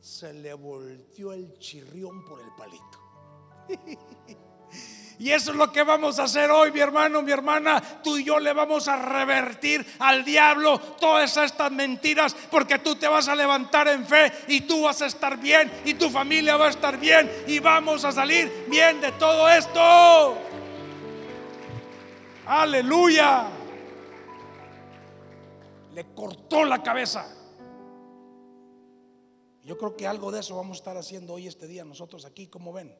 se 0.00 0.32
le 0.34 0.52
volteó 0.54 1.32
el 1.32 1.58
chirrión 1.58 2.24
por 2.24 2.40
el 2.40 2.50
palito. 2.56 2.98
Y 5.20 5.32
eso 5.32 5.50
es 5.50 5.56
lo 5.56 5.72
que 5.72 5.82
vamos 5.82 6.20
a 6.20 6.24
hacer 6.24 6.48
hoy, 6.48 6.70
mi 6.70 6.78
hermano, 6.78 7.22
mi 7.22 7.32
hermana. 7.32 7.82
Tú 8.04 8.18
y 8.18 8.24
yo 8.24 8.38
le 8.38 8.52
vamos 8.52 8.86
a 8.86 8.96
revertir 8.96 9.84
al 9.98 10.24
diablo 10.24 10.78
todas 10.78 11.36
estas 11.36 11.72
mentiras 11.72 12.36
porque 12.48 12.78
tú 12.78 12.94
te 12.94 13.08
vas 13.08 13.26
a 13.26 13.34
levantar 13.34 13.88
en 13.88 14.06
fe 14.06 14.32
y 14.46 14.60
tú 14.60 14.82
vas 14.82 15.02
a 15.02 15.06
estar 15.06 15.36
bien 15.36 15.72
y 15.84 15.94
tu 15.94 16.08
familia 16.08 16.56
va 16.56 16.66
a 16.66 16.70
estar 16.70 16.98
bien 16.98 17.28
y 17.48 17.58
vamos 17.58 18.04
a 18.04 18.12
salir 18.12 18.66
bien 18.68 19.00
de 19.00 19.10
todo 19.12 19.48
esto. 19.48 20.47
Aleluya. 22.48 23.46
Le 25.92 26.14
cortó 26.14 26.64
la 26.64 26.82
cabeza. 26.82 27.26
Yo 29.62 29.76
creo 29.76 29.94
que 29.94 30.06
algo 30.06 30.32
de 30.32 30.40
eso 30.40 30.56
vamos 30.56 30.78
a 30.78 30.80
estar 30.80 30.96
haciendo 30.96 31.34
hoy 31.34 31.46
este 31.46 31.66
día 31.66 31.84
nosotros 31.84 32.24
aquí, 32.24 32.46
como 32.46 32.72
ven. 32.72 32.96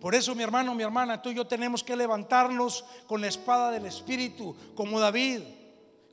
Por 0.00 0.14
eso, 0.14 0.34
mi 0.34 0.42
hermano, 0.42 0.74
mi 0.74 0.82
hermana, 0.82 1.20
tú 1.20 1.28
y 1.28 1.34
yo 1.34 1.46
tenemos 1.46 1.84
que 1.84 1.94
levantarnos 1.94 2.86
con 3.06 3.20
la 3.20 3.26
espada 3.26 3.70
del 3.70 3.84
Espíritu, 3.84 4.56
como 4.74 4.98
David, 4.98 5.42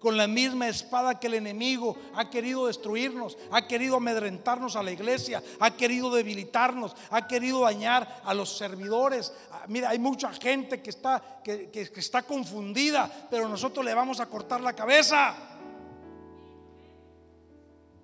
con 0.02 0.18
la 0.18 0.26
misma 0.28 0.68
espada 0.68 1.20
que 1.20 1.28
el 1.28 1.36
enemigo 1.36 1.96
ha 2.16 2.28
querido 2.30 2.66
destruirnos, 2.66 3.38
ha 3.52 3.68
querido 3.68 3.98
amedrentarnos 3.98 4.76
a 4.76 4.82
la 4.82 4.92
iglesia, 4.92 5.44
ha 5.60 5.78
querido 5.78 6.10
debilitarnos, 6.10 6.96
ha 7.12 7.28
querido 7.28 7.62
dañar 7.62 8.22
a 8.26 8.34
los 8.34 8.58
servidores. 8.58 9.32
Ah, 9.52 9.66
mira, 9.68 9.90
hay 9.90 10.00
mucha 10.00 10.34
gente 10.34 10.82
que 10.82 10.90
está, 10.90 11.42
que, 11.44 11.70
que 11.70 12.00
está 12.00 12.24
confundida, 12.24 13.28
pero 13.30 13.48
nosotros 13.48 13.86
le 13.86 13.94
vamos 13.94 14.20
a 14.20 14.26
cortar 14.26 14.60
la 14.60 14.74
cabeza. 14.74 15.36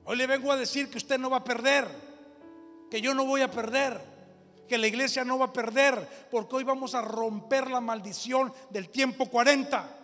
Hoy 0.05 0.17
le 0.17 0.27
vengo 0.27 0.51
a 0.51 0.57
decir 0.57 0.91
que 0.91 0.99
usted 0.99 1.17
no 1.17 1.31
va 1.31 1.37
a 1.37 1.43
perder, 1.43 1.87
que 2.91 3.01
yo 3.01 3.15
no 3.15 3.25
voy 3.25 3.41
a 3.41 3.49
perder 3.49 4.17
que 4.67 4.77
la 4.77 4.85
iglesia 4.85 5.23
no 5.23 5.39
va 5.39 5.45
a 5.45 5.53
perder, 5.53 6.27
porque 6.29 6.57
hoy 6.57 6.63
vamos 6.63 6.93
a 6.93 7.01
romper 7.01 7.71
la 7.71 7.79
maldición 7.79 8.53
del 8.69 8.89
tiempo 8.89 9.27
40. 9.27 9.97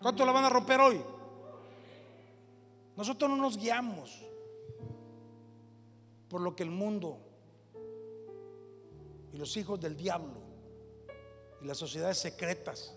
¿Cuánto 0.00 0.24
la 0.24 0.32
van 0.32 0.44
a 0.44 0.48
romper 0.48 0.80
hoy? 0.80 1.00
Nosotros 2.96 3.30
no 3.30 3.36
nos 3.36 3.56
guiamos 3.56 4.24
por 6.28 6.40
lo 6.40 6.54
que 6.54 6.62
el 6.62 6.70
mundo 6.70 7.18
y 9.32 9.36
los 9.36 9.56
hijos 9.56 9.80
del 9.80 9.96
diablo 9.96 10.40
y 11.60 11.66
las 11.66 11.78
sociedades 11.78 12.18
secretas 12.18 12.94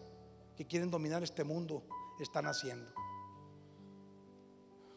que 0.55 0.65
quieren 0.65 0.91
dominar 0.91 1.23
este 1.23 1.43
mundo 1.43 1.83
están 2.19 2.45
haciendo. 2.45 2.91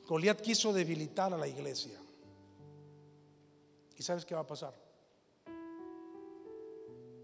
Goliat 0.06 0.40
quiso 0.40 0.72
debilitar 0.72 1.32
a 1.32 1.38
la 1.38 1.48
iglesia. 1.48 1.98
¿Y 3.96 4.02
sabes 4.02 4.24
qué 4.24 4.34
va 4.34 4.42
a 4.42 4.46
pasar? 4.46 4.74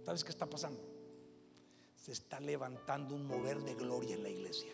¿Sabes 0.04 0.24
qué 0.24 0.30
está 0.30 0.46
pasando? 0.46 0.89
Se 2.00 2.12
está 2.12 2.40
levantando 2.40 3.14
un 3.14 3.26
mover 3.26 3.60
de 3.60 3.74
gloria 3.74 4.14
en 4.14 4.22
la 4.22 4.30
iglesia. 4.30 4.72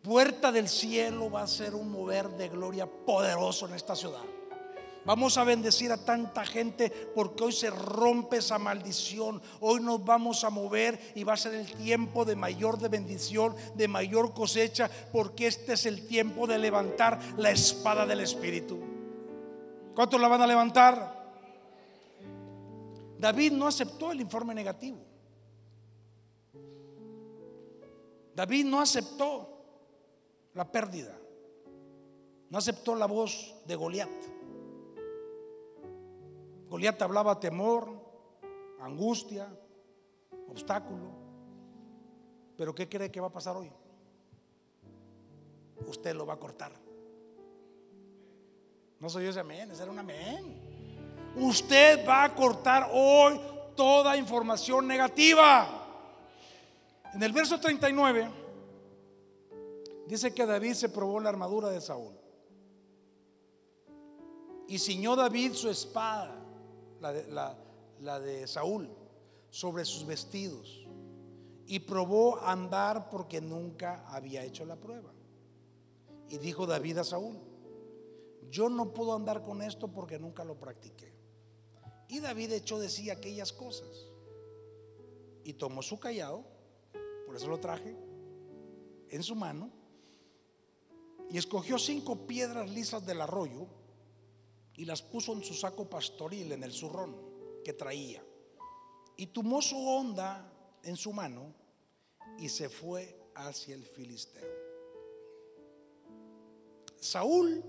Puerta 0.00 0.52
del 0.52 0.68
cielo 0.68 1.28
va 1.28 1.42
a 1.42 1.46
ser 1.48 1.74
un 1.74 1.90
mover 1.90 2.28
de 2.30 2.48
gloria 2.48 2.86
poderoso 2.86 3.66
en 3.66 3.74
esta 3.74 3.96
ciudad. 3.96 4.22
Vamos 5.04 5.36
a 5.36 5.42
bendecir 5.42 5.90
a 5.90 6.04
tanta 6.04 6.44
gente 6.44 6.88
porque 7.16 7.42
hoy 7.42 7.52
se 7.52 7.68
rompe 7.70 8.36
esa 8.36 8.60
maldición. 8.60 9.42
Hoy 9.58 9.80
nos 9.80 10.04
vamos 10.04 10.44
a 10.44 10.50
mover 10.50 11.00
y 11.16 11.24
va 11.24 11.32
a 11.32 11.36
ser 11.36 11.54
el 11.54 11.72
tiempo 11.72 12.24
de 12.24 12.36
mayor 12.36 12.78
de 12.78 12.88
bendición, 12.88 13.56
de 13.74 13.88
mayor 13.88 14.32
cosecha, 14.32 14.88
porque 15.10 15.48
este 15.48 15.72
es 15.72 15.86
el 15.86 16.06
tiempo 16.06 16.46
de 16.46 16.58
levantar 16.58 17.18
la 17.36 17.50
espada 17.50 18.06
del 18.06 18.20
Espíritu. 18.20 18.78
¿Cuántos 19.96 20.20
la 20.20 20.28
van 20.28 20.42
a 20.42 20.46
levantar? 20.46 21.22
David 23.18 23.52
no 23.52 23.66
aceptó 23.66 24.12
el 24.12 24.20
informe 24.20 24.54
negativo. 24.54 25.11
David 28.34 28.64
no 28.66 28.80
aceptó 28.80 29.48
la 30.54 30.70
pérdida. 30.70 31.16
No 32.50 32.58
aceptó 32.58 32.94
la 32.94 33.06
voz 33.06 33.54
de 33.66 33.76
Goliat. 33.76 34.10
Goliat 36.68 37.00
hablaba 37.02 37.38
temor, 37.40 37.88
angustia, 38.80 39.48
obstáculo. 40.48 41.10
Pero 42.56 42.74
¿qué 42.74 42.88
cree 42.88 43.10
que 43.10 43.20
va 43.20 43.28
a 43.28 43.32
pasar 43.32 43.56
hoy? 43.56 43.70
Usted 45.86 46.14
lo 46.14 46.26
va 46.26 46.34
a 46.34 46.38
cortar. 46.38 46.72
No 49.00 49.08
soy 49.08 49.24
yo 49.24 49.30
ese 49.30 49.40
amén, 49.40 49.70
ese 49.70 49.82
era 49.82 49.90
un 49.90 49.98
amén. 49.98 50.72
Usted 51.36 52.06
va 52.06 52.24
a 52.24 52.34
cortar 52.34 52.90
hoy 52.92 53.40
toda 53.74 54.16
información 54.16 54.86
negativa. 54.86 55.81
En 57.14 57.22
el 57.22 57.32
verso 57.32 57.60
39 57.60 58.30
dice 60.06 60.32
que 60.32 60.46
David 60.46 60.74
se 60.74 60.88
probó 60.88 61.20
la 61.20 61.28
armadura 61.28 61.68
de 61.68 61.80
Saúl. 61.80 62.14
Y 64.66 64.78
ciñó 64.78 65.14
David 65.14 65.52
su 65.52 65.68
espada, 65.68 66.34
la 67.00 68.20
de, 68.20 68.46
Saúl, 68.46 68.88
sobre 69.50 69.84
sus 69.84 70.06
vestidos. 70.06 70.86
Y 71.66 71.80
probó 71.80 72.40
andar 72.40 73.10
porque 73.10 73.40
nunca 73.40 74.06
había 74.08 74.44
hecho 74.44 74.64
la 74.64 74.76
prueba. 74.76 75.12
Y 76.28 76.38
dijo 76.38 76.66
David 76.66 76.98
a 76.98 77.04
Saúl, 77.04 77.36
yo 78.50 78.70
no 78.70 78.94
puedo 78.94 79.14
andar 79.14 79.44
con 79.44 79.60
esto 79.60 79.88
porque 79.88 80.18
nunca 80.18 80.44
lo 80.44 80.58
practiqué. 80.58 81.12
Y 82.08 82.20
David 82.20 82.52
echó 82.52 82.78
de 82.78 82.88
sí 82.88 83.10
aquellas 83.10 83.52
cosas. 83.52 84.06
Y 85.44 85.54
tomó 85.54 85.82
su 85.82 85.98
callado, 85.98 86.44
por 87.32 87.38
eso 87.38 87.48
lo 87.48 87.60
traje, 87.60 87.96
en 89.08 89.22
su 89.22 89.34
mano, 89.34 89.70
y 91.30 91.38
escogió 91.38 91.78
cinco 91.78 92.26
piedras 92.26 92.68
lisas 92.68 93.06
del 93.06 93.22
arroyo 93.22 93.66
y 94.74 94.84
las 94.84 95.00
puso 95.00 95.32
en 95.32 95.42
su 95.42 95.54
saco 95.54 95.88
pastoril, 95.88 96.52
en 96.52 96.62
el 96.62 96.72
zurrón 96.72 97.16
que 97.64 97.72
traía. 97.72 98.22
Y 99.16 99.28
tomó 99.28 99.62
su 99.62 99.78
onda 99.78 100.52
en 100.82 100.94
su 100.94 101.10
mano 101.14 101.54
y 102.38 102.50
se 102.50 102.68
fue 102.68 103.18
hacia 103.34 103.76
el 103.76 103.86
filisteo. 103.86 104.52
Saúl 107.00 107.64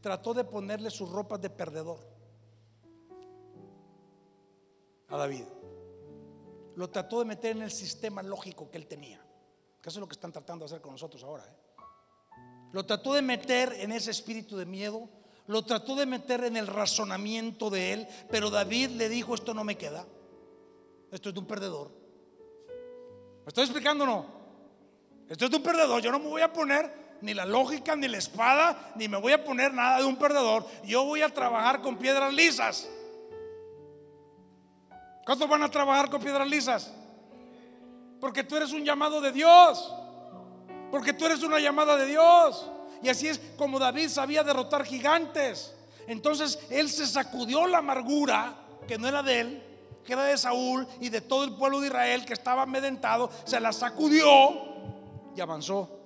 trató 0.00 0.34
de 0.34 0.42
ponerle 0.42 0.90
sus 0.90 1.08
ropas 1.08 1.40
de 1.40 1.50
perdedor 1.50 2.00
a 5.06 5.16
David. 5.18 5.61
Lo 6.76 6.90
trató 6.90 7.18
de 7.18 7.26
meter 7.26 7.56
en 7.56 7.62
el 7.62 7.70
sistema 7.70 8.22
lógico 8.22 8.70
que 8.70 8.78
él 8.78 8.86
tenía. 8.86 9.20
Que 9.80 9.88
eso 9.88 9.98
es 9.98 10.00
lo 10.00 10.08
que 10.08 10.14
están 10.14 10.32
tratando 10.32 10.64
de 10.64 10.66
hacer 10.66 10.80
con 10.80 10.92
nosotros 10.92 11.22
ahora. 11.24 11.44
¿eh? 11.44 11.82
Lo 12.72 12.86
trató 12.86 13.14
de 13.14 13.22
meter 13.22 13.74
en 13.78 13.92
ese 13.92 14.10
espíritu 14.10 14.56
de 14.56 14.64
miedo. 14.64 15.08
Lo 15.46 15.64
trató 15.64 15.96
de 15.96 16.06
meter 16.06 16.44
en 16.44 16.56
el 16.56 16.66
razonamiento 16.66 17.68
de 17.68 17.92
él. 17.92 18.08
Pero 18.30 18.50
David 18.50 18.90
le 18.90 19.08
dijo, 19.08 19.34
esto 19.34 19.54
no 19.54 19.64
me 19.64 19.76
queda. 19.76 20.06
Esto 21.10 21.28
es 21.28 21.34
de 21.34 21.40
un 21.40 21.46
perdedor. 21.46 21.90
¿Me 23.44 23.48
estoy 23.48 23.64
explicando 23.64 24.06
no? 24.06 24.26
Esto 25.28 25.44
es 25.44 25.50
de 25.50 25.56
un 25.56 25.62
perdedor. 25.62 26.00
Yo 26.00 26.10
no 26.12 26.18
me 26.18 26.28
voy 26.28 26.42
a 26.42 26.52
poner 26.52 27.18
ni 27.20 27.34
la 27.34 27.44
lógica, 27.44 27.96
ni 27.96 28.08
la 28.08 28.18
espada, 28.18 28.92
ni 28.96 29.08
me 29.08 29.16
voy 29.16 29.32
a 29.32 29.44
poner 29.44 29.72
nada 29.72 29.98
de 29.98 30.04
un 30.04 30.16
perdedor. 30.16 30.66
Yo 30.84 31.04
voy 31.04 31.22
a 31.22 31.28
trabajar 31.28 31.80
con 31.82 31.96
piedras 31.96 32.32
lisas. 32.32 32.88
¿Cuántos 35.24 35.48
van 35.48 35.62
a 35.62 35.70
trabajar 35.70 36.10
con 36.10 36.20
piedras 36.20 36.48
lisas? 36.48 36.92
Porque 38.20 38.44
tú 38.44 38.56
eres 38.56 38.72
un 38.72 38.84
llamado 38.84 39.20
de 39.20 39.32
Dios. 39.32 39.92
Porque 40.90 41.12
tú 41.12 41.26
eres 41.26 41.42
una 41.42 41.58
llamada 41.58 41.96
de 41.96 42.06
Dios. 42.06 42.70
Y 43.02 43.08
así 43.08 43.28
es 43.28 43.40
como 43.56 43.78
David 43.78 44.08
sabía 44.08 44.44
derrotar 44.44 44.84
gigantes. 44.84 45.74
Entonces 46.06 46.58
él 46.70 46.88
se 46.90 47.06
sacudió 47.06 47.66
la 47.66 47.78
amargura 47.78 48.54
que 48.86 48.98
no 48.98 49.08
era 49.08 49.22
de 49.22 49.40
él, 49.40 49.62
que 50.04 50.12
era 50.12 50.24
de 50.24 50.36
Saúl 50.36 50.86
y 51.00 51.08
de 51.08 51.20
todo 51.20 51.44
el 51.44 51.54
pueblo 51.54 51.80
de 51.80 51.86
Israel 51.88 52.24
que 52.24 52.32
estaba 52.32 52.62
amedrentado. 52.62 53.30
Se 53.44 53.58
la 53.60 53.72
sacudió 53.72 54.28
y 55.36 55.40
avanzó. 55.40 55.98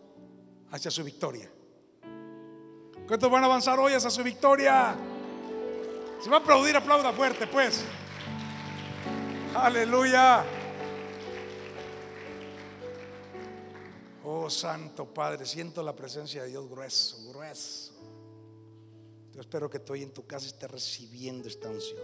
hacia 0.71 0.91
su 0.91 1.05
victoria. 1.05 1.51
¿Cuántos 3.07 3.31
van 3.31 3.43
a 3.43 3.47
avanzar 3.47 3.79
hoy 3.79 3.93
hacia 3.93 4.11
su 4.11 4.23
victoria? 4.23 4.97
Si 6.21 6.29
va 6.29 6.39
a 6.39 6.41
aplaudir, 6.41 6.77
aplauda 6.77 7.13
fuerte, 7.13 7.47
pues. 7.47 7.85
Aleluya. 9.57 10.45
Oh 14.25 14.51
Santo 14.51 15.07
Padre, 15.07 15.47
siento 15.47 15.83
la 15.83 15.97
presencia 15.97 16.43
de 16.43 16.51
Dios 16.51 16.69
grueso, 16.69 17.17
grueso. 17.31 17.95
Yo 19.33 19.41
espero 19.41 19.71
que 19.71 19.79
tú 19.79 19.95
hoy 19.95 20.03
en 20.03 20.13
tu 20.13 20.27
casa 20.27 20.47
estés 20.47 20.71
recibiendo 20.71 21.49
esta 21.49 21.71
unción. 21.71 21.99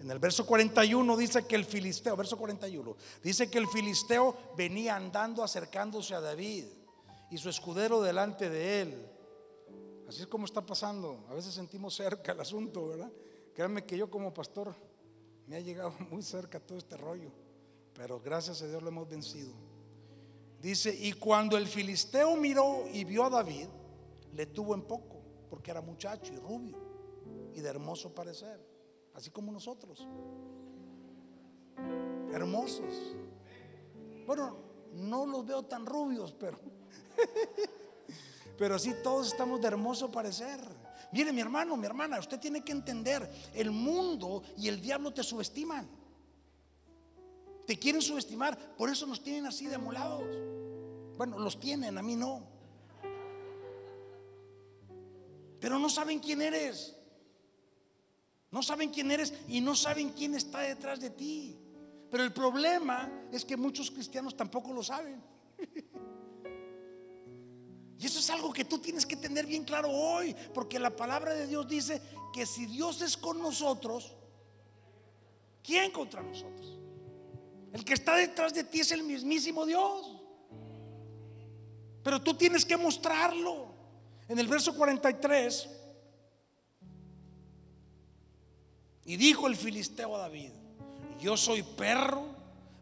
En 0.00 0.10
el 0.10 0.18
verso 0.18 0.46
41 0.46 1.16
dice 1.18 1.46
que 1.46 1.54
el 1.54 1.66
filisteo, 1.66 2.16
verso 2.16 2.38
41, 2.38 2.96
dice 3.22 3.50
que 3.50 3.58
el 3.58 3.68
filisteo 3.68 4.34
venía 4.56 4.96
andando 4.96 5.44
acercándose 5.44 6.14
a 6.14 6.20
David 6.22 6.64
y 7.30 7.36
su 7.36 7.50
escudero 7.50 8.00
delante 8.00 8.48
de 8.48 8.80
él. 8.80 9.06
Así 10.08 10.22
es 10.22 10.26
como 10.26 10.46
está 10.46 10.64
pasando. 10.64 11.26
A 11.28 11.34
veces 11.34 11.52
sentimos 11.52 11.94
cerca 11.94 12.32
el 12.32 12.40
asunto, 12.40 12.88
¿verdad? 12.88 13.12
Créanme 13.54 13.84
que 13.84 13.98
yo 13.98 14.10
como 14.10 14.32
pastor 14.32 14.74
me 15.50 15.56
ha 15.56 15.60
llegado 15.60 15.92
muy 16.10 16.22
cerca 16.22 16.60
todo 16.60 16.78
este 16.78 16.96
rollo, 16.96 17.32
pero 17.92 18.20
gracias 18.20 18.62
a 18.62 18.68
Dios 18.68 18.80
lo 18.80 18.88
hemos 18.88 19.08
vencido. 19.08 19.52
Dice, 20.62 20.96
y 20.96 21.12
cuando 21.14 21.56
el 21.56 21.66
filisteo 21.66 22.36
miró 22.36 22.84
y 22.92 23.02
vio 23.02 23.24
a 23.24 23.30
David, 23.30 23.66
le 24.32 24.46
tuvo 24.46 24.74
en 24.74 24.82
poco, 24.82 25.20
porque 25.48 25.72
era 25.72 25.80
muchacho 25.80 26.32
y 26.32 26.36
rubio 26.36 26.78
y 27.52 27.60
de 27.60 27.68
hermoso 27.68 28.14
parecer, 28.14 28.64
así 29.12 29.30
como 29.30 29.50
nosotros. 29.50 30.06
Hermosos. 32.32 33.16
Bueno, 34.26 34.56
no 34.92 35.26
los 35.26 35.44
veo 35.44 35.64
tan 35.64 35.84
rubios, 35.84 36.32
pero 36.32 36.60
pero 38.56 38.78
sí 38.78 38.94
todos 39.02 39.28
estamos 39.28 39.60
de 39.60 39.66
hermoso 39.66 40.12
parecer. 40.12 40.60
Mire, 41.12 41.32
mi 41.32 41.40
hermano, 41.40 41.76
mi 41.76 41.86
hermana, 41.86 42.18
usted 42.18 42.38
tiene 42.38 42.62
que 42.62 42.72
entender, 42.72 43.28
el 43.54 43.70
mundo 43.70 44.42
y 44.56 44.68
el 44.68 44.80
diablo 44.80 45.12
te 45.12 45.22
subestiman. 45.22 45.88
Te 47.66 47.78
quieren 47.78 48.02
subestimar, 48.02 48.76
por 48.76 48.90
eso 48.90 49.06
nos 49.06 49.22
tienen 49.22 49.46
así 49.46 49.66
de 49.66 49.76
amolados. 49.76 50.24
Bueno, 51.16 51.38
los 51.38 51.58
tienen, 51.58 51.98
a 51.98 52.02
mí 52.02 52.16
no. 52.16 52.42
Pero 55.60 55.78
no 55.78 55.88
saben 55.88 56.18
quién 56.20 56.42
eres. 56.42 56.96
No 58.50 58.62
saben 58.62 58.90
quién 58.90 59.10
eres 59.10 59.32
y 59.48 59.60
no 59.60 59.76
saben 59.76 60.10
quién 60.10 60.34
está 60.34 60.60
detrás 60.60 61.00
de 61.00 61.10
ti. 61.10 61.56
Pero 62.10 62.24
el 62.24 62.32
problema 62.32 63.08
es 63.30 63.44
que 63.44 63.56
muchos 63.56 63.90
cristianos 63.90 64.36
tampoco 64.36 64.72
lo 64.72 64.82
saben. 64.82 65.22
Y 68.00 68.06
eso 68.06 68.18
es 68.18 68.30
algo 68.30 68.50
que 68.50 68.64
tú 68.64 68.78
tienes 68.78 69.04
que 69.04 69.14
tener 69.14 69.44
bien 69.44 69.62
claro 69.62 69.90
hoy, 69.90 70.34
porque 70.54 70.78
la 70.78 70.88
palabra 70.88 71.34
de 71.34 71.46
Dios 71.46 71.68
dice 71.68 72.00
que 72.32 72.46
si 72.46 72.64
Dios 72.64 73.02
es 73.02 73.14
con 73.14 73.38
nosotros, 73.38 74.16
¿quién 75.62 75.90
contra 75.90 76.22
nosotros? 76.22 76.78
El 77.74 77.84
que 77.84 77.92
está 77.92 78.16
detrás 78.16 78.54
de 78.54 78.64
ti 78.64 78.80
es 78.80 78.90
el 78.92 79.02
mismísimo 79.02 79.66
Dios. 79.66 80.16
Pero 82.02 82.22
tú 82.22 82.32
tienes 82.32 82.64
que 82.64 82.78
mostrarlo. 82.78 83.68
En 84.28 84.38
el 84.38 84.46
verso 84.46 84.74
43, 84.76 85.68
y 89.04 89.16
dijo 89.16 89.48
el 89.48 89.56
filisteo 89.56 90.14
a 90.14 90.20
David, 90.20 90.52
yo 91.18 91.36
soy 91.36 91.64
perro 91.64 92.24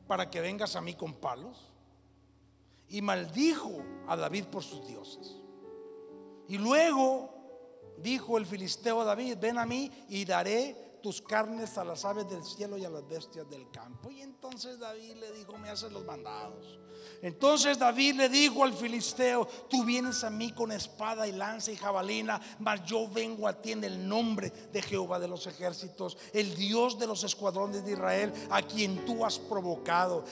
para 0.07 0.31
que 0.31 0.43
vengas 0.43 0.77
a 0.77 0.83
mí 0.83 0.93
con 0.93 1.15
palos 1.15 1.68
y 2.89 3.03
maldijo 3.03 3.83
a 4.07 4.17
David 4.17 4.45
por 4.45 4.63
sus 4.63 4.87
dioses. 4.87 5.37
Y 6.49 6.59
luego 6.59 7.35
dijo 7.99 8.39
el 8.39 8.47
filisteo 8.47 9.01
a 9.01 9.05
David, 9.05 9.37
ven 9.41 9.59
a 9.59 9.67
mí 9.67 9.91
y 10.09 10.25
daré 10.25 10.88
tus 11.03 11.23
carnes 11.23 11.79
a 11.79 11.85
las 11.85 12.05
aves 12.05 12.29
del 12.29 12.45
cielo 12.45 12.79
y 12.79 12.85
a 12.85 12.91
las 12.91 13.07
bestias 13.09 13.49
del 13.49 13.71
campo. 13.71 14.11
Y 14.11 14.23
entonces 14.23 14.79
David 14.79 15.17
le 15.17 15.33
dijo, 15.33 15.57
me 15.59 15.71
haces 15.71 15.93
los 15.93 16.05
mandados. 16.05 16.79
Entonces 17.23 17.79
David 17.79 18.15
le 18.15 18.29
dijo 18.29 18.63
al 18.63 18.73
filisteo, 18.73 19.47
tú 19.69 19.85
vienes 19.85 20.23
a 20.23 20.31
mí 20.31 20.53
con 20.53 20.71
espada 20.71 21.27
y 21.27 21.33
lanza 21.33 21.73
y 21.73 21.77
jabalina, 21.77 22.41
mas 22.61 22.85
yo 22.85 23.09
vengo 23.09 23.49
a 23.49 23.61
ti 23.61 23.73
en 23.73 23.85
el 23.85 24.09
nombre 24.09 24.51
de 24.73 24.83
Jehová 24.83 25.19
de 25.19 25.29
los 25.29 25.47
ejércitos, 25.47 26.17
el 26.33 26.55
Dios 26.55 26.99
de 26.99 27.07
los 27.07 27.25
escuadrones 27.25 27.85
de 27.85 27.93
Israel, 27.93 28.33
a 28.51 28.63
quien 28.63 29.05
tú 29.05 29.25
has 29.25 29.39
provocado. 29.39 30.25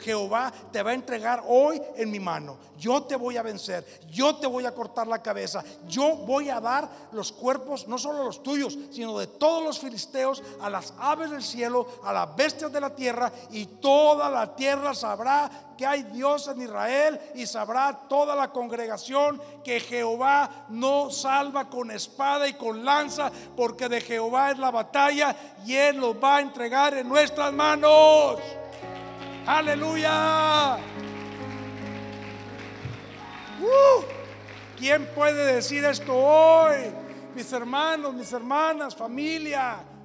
Jehová 0.00 0.52
te 0.72 0.82
va 0.82 0.90
a 0.90 0.94
entregar 0.94 1.42
hoy 1.46 1.80
en 1.96 2.10
mi 2.10 2.20
mano. 2.20 2.58
Yo 2.78 3.02
te 3.04 3.16
voy 3.16 3.38
a 3.38 3.42
vencer, 3.42 3.86
yo 4.10 4.36
te 4.36 4.46
voy 4.46 4.66
a 4.66 4.74
cortar 4.74 5.06
la 5.06 5.22
cabeza, 5.22 5.64
yo 5.88 6.16
voy 6.16 6.50
a 6.50 6.60
dar 6.60 7.08
los 7.12 7.32
cuerpos, 7.32 7.88
no 7.88 7.96
solo 7.96 8.24
los 8.24 8.42
tuyos, 8.42 8.76
sino 8.90 9.18
de 9.18 9.26
todos 9.26 9.64
los 9.64 9.78
filisteos, 9.78 10.05
a 10.60 10.70
las 10.70 10.94
aves 10.98 11.30
del 11.30 11.42
cielo, 11.42 11.86
a 12.02 12.12
las 12.12 12.34
bestias 12.36 12.72
de 12.72 12.80
la 12.80 12.94
tierra, 12.94 13.30
y 13.50 13.66
toda 13.66 14.30
la 14.30 14.54
tierra 14.54 14.94
sabrá 14.94 15.50
que 15.76 15.86
hay 15.86 16.04
Dios 16.04 16.48
en 16.48 16.62
Israel 16.62 17.20
y 17.34 17.46
sabrá 17.46 17.92
toda 18.08 18.34
la 18.34 18.50
congregación 18.50 19.40
que 19.62 19.80
Jehová 19.80 20.66
no 20.70 21.10
salva 21.10 21.68
con 21.68 21.90
espada 21.90 22.48
y 22.48 22.54
con 22.54 22.84
lanza, 22.84 23.30
porque 23.56 23.88
de 23.88 24.00
Jehová 24.00 24.50
es 24.52 24.58
la 24.58 24.70
batalla 24.70 25.36
y 25.66 25.74
Él 25.74 25.96
los 25.98 26.16
va 26.16 26.36
a 26.36 26.40
entregar 26.40 26.94
en 26.94 27.08
nuestras 27.08 27.52
manos. 27.52 28.38
Aleluya. 29.46 30.78
Uh, 33.60 34.02
¿Quién 34.78 35.06
puede 35.14 35.54
decir 35.54 35.84
esto 35.84 36.14
hoy? 36.14 36.92
Mis 37.34 37.52
hermanos, 37.52 38.14
mis 38.14 38.32
hermanas, 38.32 38.96
familia. 38.96 39.95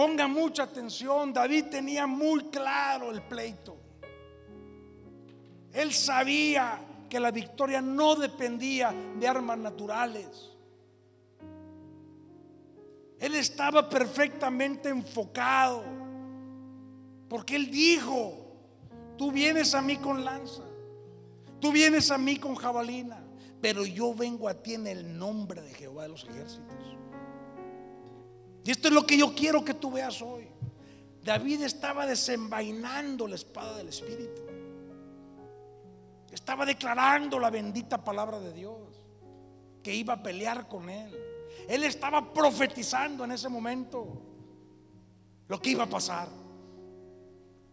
Ponga 0.00 0.26
mucha 0.26 0.62
atención. 0.62 1.30
David 1.30 1.66
tenía 1.66 2.06
muy 2.06 2.44
claro 2.44 3.10
el 3.10 3.20
pleito. 3.20 3.76
Él 5.74 5.92
sabía 5.92 6.80
que 7.06 7.20
la 7.20 7.30
victoria 7.30 7.82
no 7.82 8.16
dependía 8.16 8.94
de 9.18 9.28
armas 9.28 9.58
naturales. 9.58 10.52
Él 13.18 13.34
estaba 13.34 13.90
perfectamente 13.90 14.88
enfocado. 14.88 15.84
Porque 17.28 17.56
él 17.56 17.70
dijo, 17.70 18.56
tú 19.18 19.30
vienes 19.30 19.74
a 19.74 19.82
mí 19.82 19.98
con 19.98 20.24
lanza, 20.24 20.62
tú 21.60 21.72
vienes 21.72 22.10
a 22.10 22.16
mí 22.16 22.36
con 22.36 22.54
jabalina, 22.54 23.22
pero 23.60 23.84
yo 23.84 24.14
vengo 24.14 24.48
a 24.48 24.54
ti 24.54 24.72
en 24.72 24.86
el 24.86 25.18
nombre 25.18 25.60
de 25.60 25.74
Jehová 25.74 26.04
de 26.04 26.08
los 26.08 26.24
ejércitos. 26.24 26.99
Y 28.64 28.70
esto 28.70 28.88
es 28.88 28.94
lo 28.94 29.06
que 29.06 29.16
yo 29.16 29.34
quiero 29.34 29.64
que 29.64 29.74
tú 29.74 29.92
veas 29.92 30.20
hoy. 30.20 30.48
David 31.22 31.62
estaba 31.62 32.06
desenvainando 32.06 33.26
la 33.26 33.34
espada 33.34 33.76
del 33.76 33.88
Espíritu. 33.88 34.42
Estaba 36.30 36.64
declarando 36.64 37.38
la 37.38 37.50
bendita 37.50 38.02
palabra 38.02 38.38
de 38.38 38.52
Dios, 38.52 38.78
que 39.82 39.94
iba 39.94 40.14
a 40.14 40.22
pelear 40.22 40.68
con 40.68 40.88
él. 40.88 41.14
Él 41.68 41.84
estaba 41.84 42.32
profetizando 42.32 43.24
en 43.24 43.32
ese 43.32 43.48
momento 43.48 44.22
lo 45.48 45.60
que 45.60 45.70
iba 45.70 45.84
a 45.84 45.88
pasar. 45.88 46.28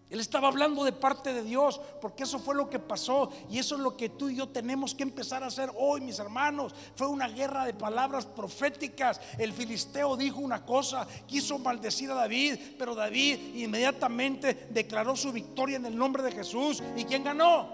Él 0.09 0.21
estaba 0.21 0.47
hablando 0.47 0.85
de 0.85 0.93
parte 0.93 1.33
de 1.33 1.43
Dios, 1.43 1.81
porque 1.99 2.23
eso 2.23 2.39
fue 2.39 2.55
lo 2.55 2.69
que 2.69 2.79
pasó 2.79 3.29
y 3.49 3.59
eso 3.59 3.75
es 3.75 3.81
lo 3.81 3.97
que 3.97 4.07
tú 4.07 4.29
y 4.29 4.37
yo 4.37 4.47
tenemos 4.47 4.95
que 4.95 5.03
empezar 5.03 5.43
a 5.43 5.47
hacer 5.47 5.69
hoy, 5.75 5.99
mis 5.99 6.19
hermanos. 6.19 6.73
Fue 6.95 7.07
una 7.07 7.27
guerra 7.27 7.65
de 7.65 7.73
palabras 7.73 8.25
proféticas. 8.25 9.19
El 9.37 9.51
filisteo 9.51 10.15
dijo 10.15 10.39
una 10.39 10.65
cosa, 10.65 11.05
quiso 11.27 11.59
maldecir 11.59 12.09
a 12.11 12.15
David, 12.15 12.57
pero 12.79 12.95
David 12.95 13.55
inmediatamente 13.55 14.67
declaró 14.69 15.13
su 15.17 15.33
victoria 15.33 15.75
en 15.75 15.85
el 15.85 15.97
nombre 15.97 16.23
de 16.23 16.31
Jesús. 16.31 16.81
¿Y 16.95 17.03
quién 17.03 17.25
ganó? 17.25 17.67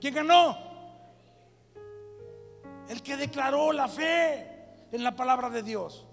¿Quién 0.00 0.14
ganó? 0.14 0.56
El 2.88 3.02
que 3.02 3.18
declaró 3.18 3.72
la 3.72 3.86
fe 3.86 4.46
en 4.90 5.04
la 5.04 5.14
palabra 5.14 5.50
de 5.50 5.62
Dios. 5.62 6.06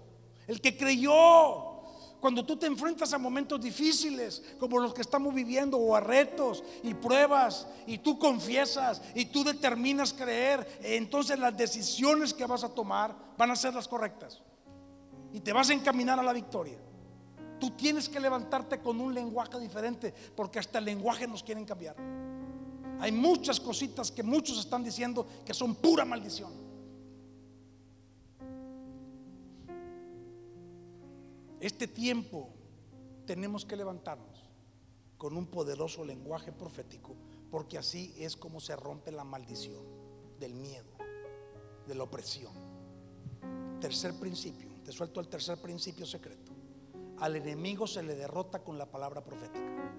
El 0.46 0.60
que 0.60 0.76
creyó. 0.76 1.75
Cuando 2.20 2.44
tú 2.44 2.56
te 2.56 2.66
enfrentas 2.66 3.12
a 3.12 3.18
momentos 3.18 3.60
difíciles 3.60 4.42
como 4.58 4.78
los 4.78 4.94
que 4.94 5.02
estamos 5.02 5.34
viviendo 5.34 5.76
o 5.76 5.94
a 5.94 6.00
retos 6.00 6.64
y 6.82 6.94
pruebas 6.94 7.66
y 7.86 7.98
tú 7.98 8.18
confiesas 8.18 9.02
y 9.14 9.26
tú 9.26 9.44
determinas 9.44 10.12
creer, 10.12 10.78
entonces 10.82 11.38
las 11.38 11.56
decisiones 11.56 12.32
que 12.32 12.46
vas 12.46 12.64
a 12.64 12.70
tomar 12.70 13.14
van 13.36 13.50
a 13.50 13.56
ser 13.56 13.74
las 13.74 13.86
correctas 13.86 14.40
y 15.32 15.40
te 15.40 15.52
vas 15.52 15.70
a 15.70 15.74
encaminar 15.74 16.18
a 16.18 16.22
la 16.22 16.32
victoria. 16.32 16.78
Tú 17.60 17.70
tienes 17.70 18.08
que 18.08 18.20
levantarte 18.20 18.80
con 18.80 19.00
un 19.00 19.14
lenguaje 19.14 19.58
diferente 19.58 20.12
porque 20.34 20.58
hasta 20.58 20.78
el 20.78 20.84
lenguaje 20.86 21.26
nos 21.26 21.42
quieren 21.42 21.64
cambiar. 21.64 21.96
Hay 23.00 23.12
muchas 23.12 23.60
cositas 23.60 24.10
que 24.10 24.22
muchos 24.22 24.58
están 24.58 24.82
diciendo 24.82 25.26
que 25.44 25.52
son 25.52 25.74
pura 25.74 26.04
maldición. 26.04 26.65
Este 31.60 31.86
tiempo 31.86 32.50
tenemos 33.26 33.64
que 33.64 33.76
levantarnos 33.76 34.44
con 35.16 35.36
un 35.36 35.46
poderoso 35.46 36.04
lenguaje 36.04 36.52
profético, 36.52 37.14
porque 37.50 37.78
así 37.78 38.14
es 38.18 38.36
como 38.36 38.60
se 38.60 38.76
rompe 38.76 39.10
la 39.10 39.24
maldición. 39.24 39.96
del 40.38 40.52
miedo, 40.52 40.92
de 41.86 41.94
la 41.94 42.02
opresión. 42.02 42.52
Tercer 43.80 44.12
principio, 44.20 44.68
te 44.84 44.92
suelto 44.92 45.18
el 45.18 45.28
tercer 45.28 45.56
principio 45.58 46.04
secreto. 46.04 46.52
Al 47.20 47.36
enemigo 47.36 47.86
se 47.86 48.02
le 48.02 48.14
derrota 48.14 48.62
con 48.62 48.76
la 48.76 48.84
palabra 48.84 49.24
profética. 49.24 49.94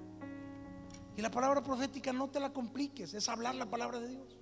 Y 1.16 1.22
la 1.24 1.32
palabra 1.32 1.64
profética 1.64 2.14
no 2.14 2.30
te 2.30 2.39
la 2.39 2.53
compliques, 2.53 3.16
es 3.16 3.28
hablar 3.30 3.55
la 3.55 3.68
palabra 3.68 3.99
de 3.99 4.10
Dios. 4.10 4.38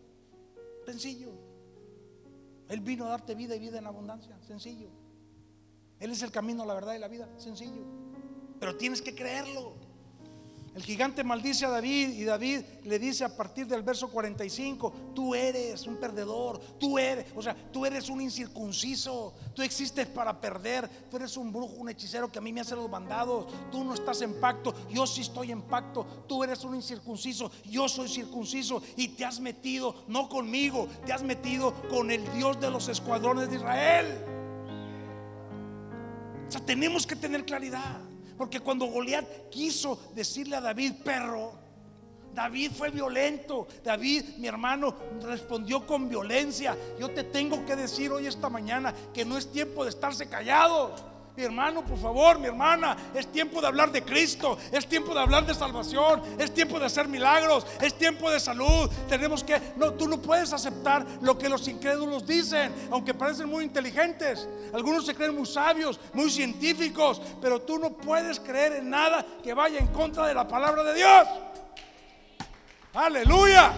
Sencillo. 0.85 1.31
Él 2.67 2.81
vino 2.81 3.05
a 3.05 3.09
darte 3.11 3.35
vida 3.35 3.55
y 3.55 3.59
vida 3.59 3.79
en 3.79 3.87
abundancia, 3.87 4.37
sencillo. 4.41 4.89
Él 5.99 6.11
es 6.11 6.21
el 6.21 6.31
camino, 6.31 6.65
la 6.65 6.73
verdad 6.73 6.93
y 6.93 6.99
la 6.99 7.07
vida, 7.07 7.27
sencillo. 7.37 7.83
Pero 8.59 8.75
tienes 8.75 9.01
que 9.01 9.15
creerlo. 9.15 9.73
El 10.75 10.83
gigante 10.83 11.23
maldice 11.23 11.65
a 11.65 11.69
David 11.69 12.09
y 12.09 12.25
David 12.25 12.59
le 12.83 12.99
dice 12.99 13.23
a 13.23 13.33
partir 13.33 13.65
del 13.65 13.81
verso 13.81 14.09
45, 14.09 15.13
tú 15.15 15.33
eres 15.33 15.87
un 15.87 15.95
perdedor, 15.95 16.59
tú 16.77 16.99
eres, 16.99 17.27
o 17.33 17.41
sea, 17.41 17.55
tú 17.71 17.85
eres 17.85 18.09
un 18.09 18.19
incircunciso, 18.19 19.33
tú 19.53 19.61
existes 19.61 20.05
para 20.05 20.41
perder, 20.41 20.89
tú 21.09 21.15
eres 21.15 21.37
un 21.37 21.53
brujo, 21.53 21.75
un 21.75 21.87
hechicero 21.87 22.29
que 22.29 22.39
a 22.39 22.41
mí 22.41 22.51
me 22.51 22.59
hace 22.59 22.75
los 22.75 22.89
mandados, 22.89 23.47
tú 23.71 23.85
no 23.85 23.93
estás 23.93 24.21
en 24.21 24.37
pacto, 24.41 24.73
yo 24.89 25.07
sí 25.07 25.21
estoy 25.21 25.53
en 25.53 25.61
pacto, 25.61 26.25
tú 26.27 26.43
eres 26.43 26.61
un 26.65 26.75
incircunciso, 26.75 27.49
yo 27.63 27.87
soy 27.87 28.09
circunciso 28.09 28.81
y 28.97 29.07
te 29.07 29.23
has 29.23 29.39
metido, 29.39 30.03
no 30.09 30.27
conmigo, 30.27 30.89
te 31.05 31.13
has 31.13 31.23
metido 31.23 31.73
con 31.87 32.11
el 32.11 32.29
Dios 32.33 32.59
de 32.59 32.69
los 32.69 32.89
escuadrones 32.89 33.49
de 33.49 33.55
Israel. 33.55 34.34
Tenemos 36.65 37.05
que 37.05 37.15
tener 37.15 37.45
claridad. 37.45 38.01
Porque 38.37 38.59
cuando 38.59 38.85
Goliat 38.85 39.49
quiso 39.49 39.97
decirle 40.13 40.57
a 40.57 40.61
David, 40.61 40.93
perro, 41.03 41.53
David 42.33 42.71
fue 42.73 42.89
violento. 42.89 43.67
David, 43.83 44.35
mi 44.37 44.47
hermano, 44.47 44.93
respondió 45.21 45.87
con 45.87 46.09
violencia. 46.09 46.77
Yo 46.99 47.09
te 47.09 47.23
tengo 47.23 47.65
que 47.65 47.75
decir 47.75 48.11
hoy 48.11 48.27
esta 48.27 48.49
mañana 48.49 48.93
que 49.13 49.23
no 49.23 49.37
es 49.37 49.51
tiempo 49.51 49.85
de 49.85 49.89
estarse 49.89 50.27
callados. 50.27 51.01
Mi 51.37 51.43
hermano, 51.43 51.83
por 51.83 51.97
favor, 51.97 52.39
mi 52.39 52.47
hermana, 52.47 52.95
es 53.13 53.27
tiempo 53.27 53.59
de 53.59 53.67
hablar 53.67 53.91
de 53.91 54.03
Cristo, 54.03 54.57
es 54.71 54.87
tiempo 54.87 55.13
de 55.13 55.19
hablar 55.19 55.45
de 55.45 55.53
salvación, 55.53 56.21
es 56.39 56.53
tiempo 56.53 56.79
de 56.79 56.85
hacer 56.85 57.09
milagros, 57.09 57.67
es 57.81 57.93
tiempo 57.97 58.31
de 58.31 58.39
salud. 58.39 58.89
Tenemos 59.09 59.43
que, 59.43 59.59
no, 59.75 59.91
tú 59.93 60.07
no 60.07 60.21
puedes 60.21 60.53
aceptar 60.53 61.05
lo 61.19 61.37
que 61.37 61.49
los 61.49 61.67
incrédulos 61.67 62.25
dicen, 62.25 62.73
aunque 62.89 63.13
parecen 63.13 63.49
muy 63.49 63.65
inteligentes. 63.65 64.47
Algunos 64.73 65.05
se 65.05 65.13
creen 65.13 65.35
muy 65.35 65.45
sabios, 65.45 65.99
muy 66.13 66.31
científicos, 66.31 67.21
pero 67.41 67.61
tú 67.61 67.79
no 67.79 67.89
puedes 67.91 68.39
creer 68.39 68.77
en 68.77 68.89
nada 68.89 69.25
que 69.43 69.53
vaya 69.53 69.79
en 69.79 69.87
contra 69.87 70.27
de 70.27 70.33
la 70.33 70.47
palabra 70.47 70.83
de 70.83 70.93
Dios. 70.93 71.27
Aleluya. 72.93 73.73